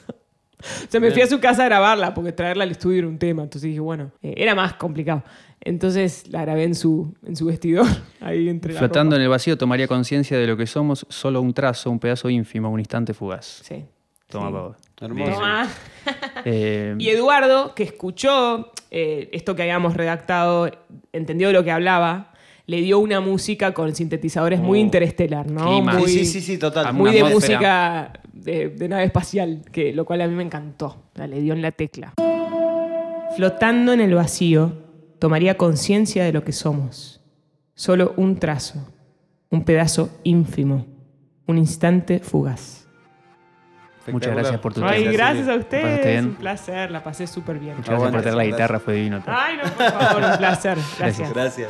o 0.87 0.91
sea, 0.91 1.01
me 1.01 1.11
fui 1.11 1.23
a 1.23 1.27
su 1.27 1.39
casa 1.41 1.63
a 1.63 1.67
grabarla, 1.67 2.15
porque 2.15 2.33
traerla 2.33 2.65
al 2.65 2.71
estudio 2.71 2.99
era 2.99 3.09
un 3.09 3.19
tema. 3.19 3.43
Entonces 3.43 3.69
dije, 3.69 3.81
bueno, 3.81 4.11
eh, 4.23 4.35
era 4.37 4.55
más 4.55 4.75
complicado. 4.75 5.23
Entonces 5.61 6.29
la 6.29 6.43
grabé 6.43 6.65
en 6.65 6.75
su, 6.75 7.15
en 7.27 7.35
su 7.37 7.47
vestidor, 7.47 7.87
ahí 8.21 8.49
entre 8.49 8.73
la 8.73 8.79
Flotando 8.79 9.11
ropa. 9.13 9.17
en 9.17 9.23
el 9.23 9.29
vacío 9.29 9.59
tomaría 9.59 9.89
conciencia 9.89 10.39
de 10.39 10.47
lo 10.47 10.57
que 10.57 10.67
somos, 10.67 11.07
solo 11.09 11.41
un 11.41 11.53
trazo, 11.55 11.91
un 11.91 11.99
pedazo 11.99 12.31
ínfimo, 12.31 12.71
un 12.71 12.79
instante 12.81 13.15
fugaz. 13.15 13.63
Sí. 13.65 13.85
Toma, 14.29 14.47
Sí. 14.49 14.53
pavo. 14.53 14.77
Hermoso. 15.01 15.33
Toma. 15.33 15.69
Eh, 16.45 16.95
Y 16.99 17.09
Eduardo, 17.09 17.75
que 17.75 17.83
escuchó 17.83 18.71
eh, 18.93 19.29
esto 19.33 19.57
que 19.57 19.63
habíamos 19.63 19.95
redactado, 19.95 20.71
entendió 21.13 21.49
de 21.49 21.55
lo 21.55 21.65
que 21.65 21.73
hablaba, 21.73 22.33
le 22.67 22.81
dio 22.81 22.99
una 22.99 23.21
música 23.21 23.73
con 23.75 23.95
sintetizadores 23.95 24.61
muy 24.61 24.79
Oh. 24.81 24.83
interestelar, 24.83 25.49
¿no? 25.51 25.81
Muy, 25.83 26.09
Sí, 26.09 26.25
sí, 26.25 26.41
sí, 26.41 26.59
total. 26.59 26.93
muy 26.95 27.13
de 27.13 27.23
música 27.25 28.13
de, 28.33 28.69
de 28.71 28.89
nave 28.89 29.05
espacial, 29.05 29.63
que, 29.73 29.93
lo 29.93 30.05
cual 30.05 30.21
a 30.23 30.27
mí 30.29 30.35
me 30.35 30.43
encantó. 30.43 30.97
Sea, 31.15 31.27
le 31.27 31.41
dio 31.41 31.53
en 31.55 31.63
la 31.63 31.71
tecla. 31.73 32.13
Flotando 33.37 33.93
en 33.93 34.01
el 34.01 34.15
vacío, 34.15 34.73
tomaría 35.19 35.57
conciencia 35.57 36.25
de 36.25 36.33
lo 36.33 36.43
que 36.45 36.53
somos. 36.53 37.21
Solo 37.75 38.15
un 38.17 38.37
trazo, 38.39 38.89
un 39.51 39.65
pedazo 39.65 40.09
ínfimo, 40.25 40.87
un 41.47 41.59
instante 41.59 42.19
fugaz. 42.21 42.89
muchas 44.11 44.33
gracias 44.35 44.59
por 44.61 44.73
tu 44.75 44.83
Ay, 44.85 45.03
tiempo. 45.03 45.17
gracias 45.19 45.49
a 45.49 45.53
¿La 45.53 45.57
ustedes. 45.59 46.25
Un 46.25 46.35
placer, 46.37 46.91
la 46.91 47.03
pasé 47.05 47.27
súper 47.27 47.59
bien. 47.59 47.77
Muchas 47.77 47.91
gracias 47.91 48.11
por 48.13 48.21
traer 48.23 48.37
la 48.37 48.45
guitarra, 48.45 48.81
fue 48.81 48.95
divino. 48.95 49.23
Ay, 49.27 49.57
no, 49.57 49.63
por 49.71 49.93
favor, 50.01 50.23
un 50.33 50.39
placer. 50.39 50.79
Gracias. 50.99 51.33
Gracias. 51.35 51.69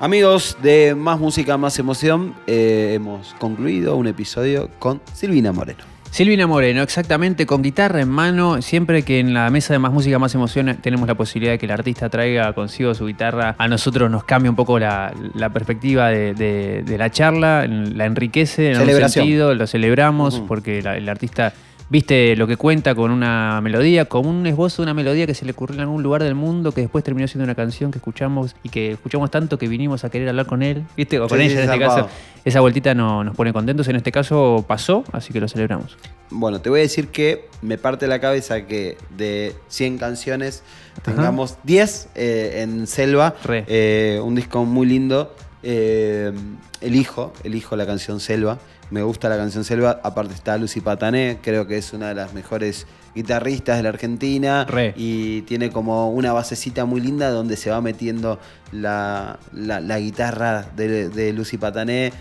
Amigos 0.00 0.56
de 0.62 0.94
Más 0.94 1.18
Música, 1.18 1.56
Más 1.56 1.76
Emoción, 1.78 2.34
eh, 2.46 2.92
hemos 2.94 3.34
concluido 3.40 3.96
un 3.96 4.06
episodio 4.06 4.70
con 4.78 5.00
Silvina 5.12 5.52
Moreno. 5.52 5.80
Silvina 6.12 6.46
Moreno, 6.46 6.82
exactamente, 6.82 7.46
con 7.46 7.62
guitarra 7.62 8.00
en 8.00 8.08
mano. 8.08 8.62
Siempre 8.62 9.02
que 9.02 9.18
en 9.18 9.34
la 9.34 9.50
mesa 9.50 9.72
de 9.74 9.80
Más 9.80 9.92
Música, 9.92 10.18
Más 10.20 10.32
Emoción 10.36 10.78
tenemos 10.80 11.06
la 11.08 11.16
posibilidad 11.16 11.52
de 11.52 11.58
que 11.58 11.66
el 11.66 11.72
artista 11.72 12.08
traiga 12.08 12.52
consigo 12.52 12.94
su 12.94 13.06
guitarra, 13.06 13.56
a 13.58 13.66
nosotros 13.68 14.08
nos 14.10 14.22
cambia 14.24 14.48
un 14.50 14.56
poco 14.56 14.78
la, 14.78 15.12
la 15.34 15.50
perspectiva 15.52 16.08
de, 16.10 16.32
de- 16.32 16.82
de 16.84 16.98
la 16.98 17.10
charla, 17.10 17.66
la 17.66 18.06
enriquece 18.06 18.70
en 18.70 18.76
Celebración. 18.76 19.24
sentido, 19.24 19.54
lo 19.54 19.66
celebramos 19.66 20.40
porque 20.46 20.80
la- 20.80 20.96
el 20.96 21.08
artista 21.08 21.52
viste 21.90 22.36
lo 22.36 22.46
que 22.46 22.56
cuenta 22.56 22.94
con 22.94 23.10
una 23.10 23.60
melodía, 23.62 24.04
con 24.06 24.26
un 24.26 24.46
esbozo 24.46 24.82
de 24.82 24.86
una 24.86 24.94
melodía 24.94 25.26
que 25.26 25.34
se 25.34 25.44
le 25.44 25.52
ocurrió 25.52 25.76
en 25.76 25.80
algún 25.82 26.02
lugar 26.02 26.22
del 26.22 26.34
mundo, 26.34 26.72
que 26.72 26.82
después 26.82 27.02
terminó 27.04 27.26
siendo 27.28 27.44
una 27.44 27.54
canción 27.54 27.90
que 27.90 27.98
escuchamos 27.98 28.54
y 28.62 28.68
que 28.68 28.92
escuchamos 28.92 29.30
tanto 29.30 29.58
que 29.58 29.68
vinimos 29.68 30.04
a 30.04 30.10
querer 30.10 30.28
hablar 30.28 30.46
con 30.46 30.62
él, 30.62 30.84
¿viste? 30.96 31.18
O 31.18 31.28
con 31.28 31.38
Sí, 31.38 31.44
ella 31.46 31.54
sí, 31.54 31.58
en 31.62 31.70
este 31.72 31.78
caso. 31.78 32.08
Esa 32.44 32.60
vueltita 32.60 32.94
no- 32.94 33.24
nos 33.24 33.34
pone 33.36 33.52
contentos. 33.52 33.88
En 33.88 33.96
este 33.96 34.12
caso 34.12 34.64
pasó, 34.66 35.04
así 35.12 35.32
que 35.32 35.40
lo 35.40 35.48
celebramos. 35.48 35.96
Bueno, 36.30 36.60
te 36.60 36.70
voy 36.70 36.80
a 36.80 36.82
decir 36.82 37.08
que 37.08 37.46
me 37.62 37.78
parte 37.78 38.06
la 38.06 38.20
cabeza 38.20 38.66
que 38.66 38.96
de 39.16 39.54
100 39.68 39.98
canciones 39.98 40.62
tengamos 41.02 41.56
10 41.64 42.08
eh, 42.14 42.60
en 42.62 42.86
Selva. 42.86 43.34
Eh, 43.48 44.20
un 44.22 44.34
disco 44.34 44.64
muy 44.64 44.86
lindo. 44.86 45.34
Eh, 45.62 46.32
elijo, 46.80 47.32
elijo 47.44 47.76
la 47.76 47.86
canción 47.86 48.20
Selva. 48.20 48.58
Me 48.90 49.02
gusta 49.02 49.28
la 49.28 49.36
canción 49.36 49.64
Selva. 49.64 50.00
Aparte 50.02 50.32
está 50.34 50.56
Lucy 50.56 50.80
Patané, 50.80 51.38
creo 51.42 51.66
que 51.66 51.76
es 51.76 51.92
una 51.92 52.08
de 52.08 52.14
las 52.14 52.32
mejores 52.32 52.86
guitarristas 53.14 53.76
de 53.76 53.82
la 53.82 53.88
Argentina. 53.90 54.64
Re. 54.64 54.94
Y 54.96 55.42
tiene 55.42 55.70
como 55.70 56.10
una 56.10 56.32
basecita 56.32 56.84
muy 56.84 57.00
linda 57.00 57.30
donde 57.30 57.56
se 57.56 57.70
va 57.70 57.80
metiendo 57.80 58.38
la, 58.72 59.38
la- 59.52 59.80
la 59.80 59.98
guitarra 59.98 60.64
de, 60.76 61.08
de 61.10 61.32
Lucy 61.32 61.58
Patané. 61.58 62.12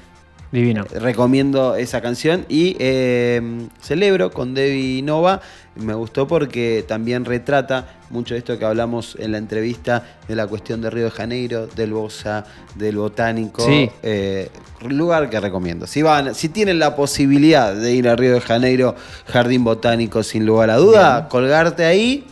Divino. 0.52 0.86
Recomiendo 0.86 1.76
esa 1.76 2.02
canción 2.02 2.46
y 2.48 2.76
eh, 2.80 3.68
celebro 3.82 4.32
con 4.32 4.54
Debbie 4.54 5.02
Nova. 5.02 5.42
Me 5.76 5.94
gustó 5.94 6.28
porque 6.28 6.86
también 6.88 7.26
retrata 7.26 7.98
mucho 8.10 8.34
de 8.34 8.40
esto 8.40 8.58
que 8.58 8.66
hablamos 8.66 9.18
en 9.20 9.34
la 9.34 9.38
entrevista 9.38 10.04
de 10.28 10.36
la 10.36 10.48
cuestión 10.48 10.82
de 10.82 10.90
Río 10.90 11.06
de 11.06 11.12
Janeiro, 11.12 11.68
del 11.68 11.94
Bosa, 11.94 12.46
del 12.76 12.98
Botánico. 12.98 13.66
Sí. 13.66 13.90
Eh, 14.02 14.50
lugar 14.88 15.30
que 15.30 15.40
recomiendo. 15.40 15.86
Si 15.86 16.02
van, 16.02 16.34
si 16.34 16.50
tienen 16.50 16.80
la 16.80 16.96
posibilidad 16.96 17.76
de 17.76 17.94
ir 17.94 18.08
a 18.08 18.16
Río 18.16 18.34
de 18.34 18.42
Janeiro, 18.42 18.96
Jardín 19.26 19.64
Botánico, 19.64 20.24
sin 20.24 20.46
lugar 20.46 20.70
a 20.70 20.78
duda, 20.78 21.28
colgarte 21.28 21.84
ahí 21.84 22.26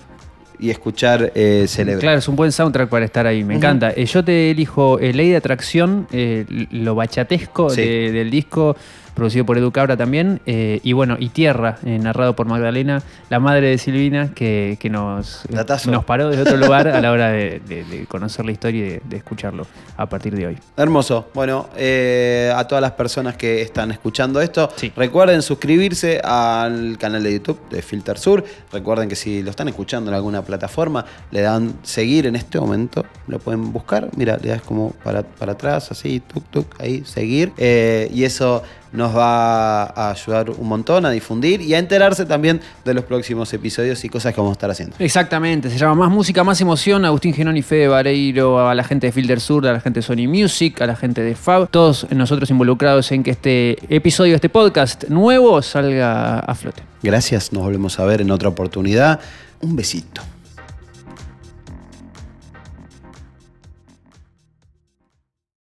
y 0.60 0.70
escuchar 0.70 1.32
eh, 1.36 1.65
Celebra. 1.68 2.00
Claro, 2.02 2.20
es 2.20 2.28
un 2.28 2.36
buen 2.36 2.52
soundtrack 2.52 2.89
para 2.89 3.06
estar 3.06 3.26
ahí, 3.28 3.44
me 3.44 3.56
encanta. 3.56 3.91
Eh, 3.96 4.06
yo 4.06 4.24
te 4.24 4.52
elijo 4.52 5.00
eh, 5.00 5.13
Ley 5.13 5.30
de 5.30 5.36
Atracción, 5.38 6.08
eh, 6.12 6.46
lo 6.72 6.96
bachatesco 6.96 7.70
Sí. 7.70 7.82
de- 7.82 8.12
del 8.12 8.30
disco, 8.32 8.76
producido 9.15 9.45
por 9.45 9.58
Edu 9.58 9.71
Cabra 9.71 9.97
también, 9.97 10.41
eh, 10.45 10.80
y 10.84 10.93
bueno, 10.93 11.15
y 11.19 11.30
Tierra, 11.30 11.78
eh, 11.86 11.97
narrado 11.97 12.36
por 12.36 12.45
Magdalena, 12.47 13.01
la 13.30 13.39
madre 13.39 13.69
de 13.69 13.78
Silvina, 13.78 14.32
que, 14.36 14.78
que 14.80 14.89
nos, 14.89 15.43
Datazo. 15.49 15.89
nos 15.89 16.04
paró 16.06 16.30
desde 16.30 16.43
otro 16.43 16.58
lugar 16.58 16.88
a 16.89 16.99
la 17.01 17.12
hora 17.12 17.30
de, 17.32 17.62
de- 17.67 17.84
de 17.86 18.06
conocer 18.06 18.45
la 18.45 18.51
historia 18.51 18.86
y 18.86 18.89
de, 18.89 19.01
de 19.04 19.17
escucharlo 19.17 19.65
a 19.97 20.06
partir 20.08 20.36
de 20.36 20.47
hoy. 20.47 20.58
Hermoso. 20.78 21.30
Bueno, 21.34 21.69
eh, 21.78 22.51
a 22.56 22.67
todas 22.67 22.82
las 22.82 22.91
personas 22.91 23.36
que 23.38 23.62
están 23.62 23.91
escuchando 23.91 24.41
esto, 24.41 24.69
Sí. 24.75 24.91
recuerden 24.95 25.41
suscribirse 25.41 26.19
al 26.23 26.97
canal 26.99 27.23
de 27.23 27.34
YouTube 27.34 27.60
de 27.69 27.82
Filter 27.82 28.17
Sur. 28.17 28.43
Recuerden 28.71 29.08
que 29.08 29.15
si 29.15 29.41
lo 29.43 29.49
están 29.49 29.67
escuchando 29.69 30.12
en 30.12 30.15
alguna 30.15 30.41
plataforma, 30.41 31.06
le 31.32 31.41
dan 31.41 31.73
seguir 31.84 32.25
en 32.28 32.36
este 32.36 32.60
momento. 32.60 33.06
Lo 33.28 33.39
pueden 33.39 33.71
buscar. 33.71 34.10
Mira, 34.17 34.38
le 34.41 34.49
das 34.49 34.62
como 34.62 34.91
para, 35.04 35.23
para 35.23 35.54
atrás, 35.54 35.89
así, 35.91 36.19
tuk, 36.19 36.43
tuk, 36.51 36.75
ahí, 36.82 37.04
seguir. 37.06 37.54
Y 37.58 38.23
eso 38.23 38.63
nos 38.95 39.15
va 39.15 39.84
a 39.84 40.12
ayudar 40.12 40.49
un 40.49 40.67
montón 40.67 41.05
a 41.05 41.12
difundir 41.12 41.62
y 41.62 41.73
a 41.73 41.79
enterarse 41.79 42.25
también 42.25 42.62
de 42.84 42.93
los 42.93 43.03
próximos 43.03 43.53
episodios 43.53 44.03
y 44.03 44.10
cosas 44.10 44.34
que 44.34 44.41
vamos 44.41 44.51
a 44.51 44.58
estar 44.58 44.71
haciendo. 44.71 44.95
Exactamente, 44.99 45.69
se 45.69 45.77
llama 45.77 45.95
Más 46.05 46.12
Música, 46.12 46.43
Más 46.43 46.60
Emoción. 46.62 47.05
Agustín 47.05 47.34
Genón 47.34 47.58
y 47.58 47.62
Fede 47.62 47.88
Vareiro, 47.88 48.67
a 48.67 48.75
la 48.75 48.84
gente 48.84 49.08
de 49.08 49.12
Filter 49.12 49.39
Sur, 49.39 49.67
a 49.67 49.73
la 49.73 49.79
gente 49.79 49.99
de 49.99 50.05
Sony 50.05 50.27
Music, 50.27 50.81
a 50.81 50.88
la 50.88 50.95
gente 50.95 51.21
de 51.21 51.36
Fab, 51.36 51.69
todos 51.69 52.08
nosotros 52.12 52.49
involucrados 52.49 53.12
en 53.12 53.23
que 53.23 53.31
este 53.31 53.77
episodio, 53.89 54.36
este 54.36 54.49
podcast 54.49 55.05
nuevo 55.10 55.62
salga 55.62 56.39
a 56.39 56.55
flote. 56.55 56.84
Gracias, 57.03 57.53
nos 57.53 57.63
volvemos 57.63 57.99
a 57.99 58.05
ver 58.05 58.21
en 58.21 58.31
otra 58.31 58.49
oportunidad. 58.49 59.19
Un 59.62 59.75
besito. 59.75 60.21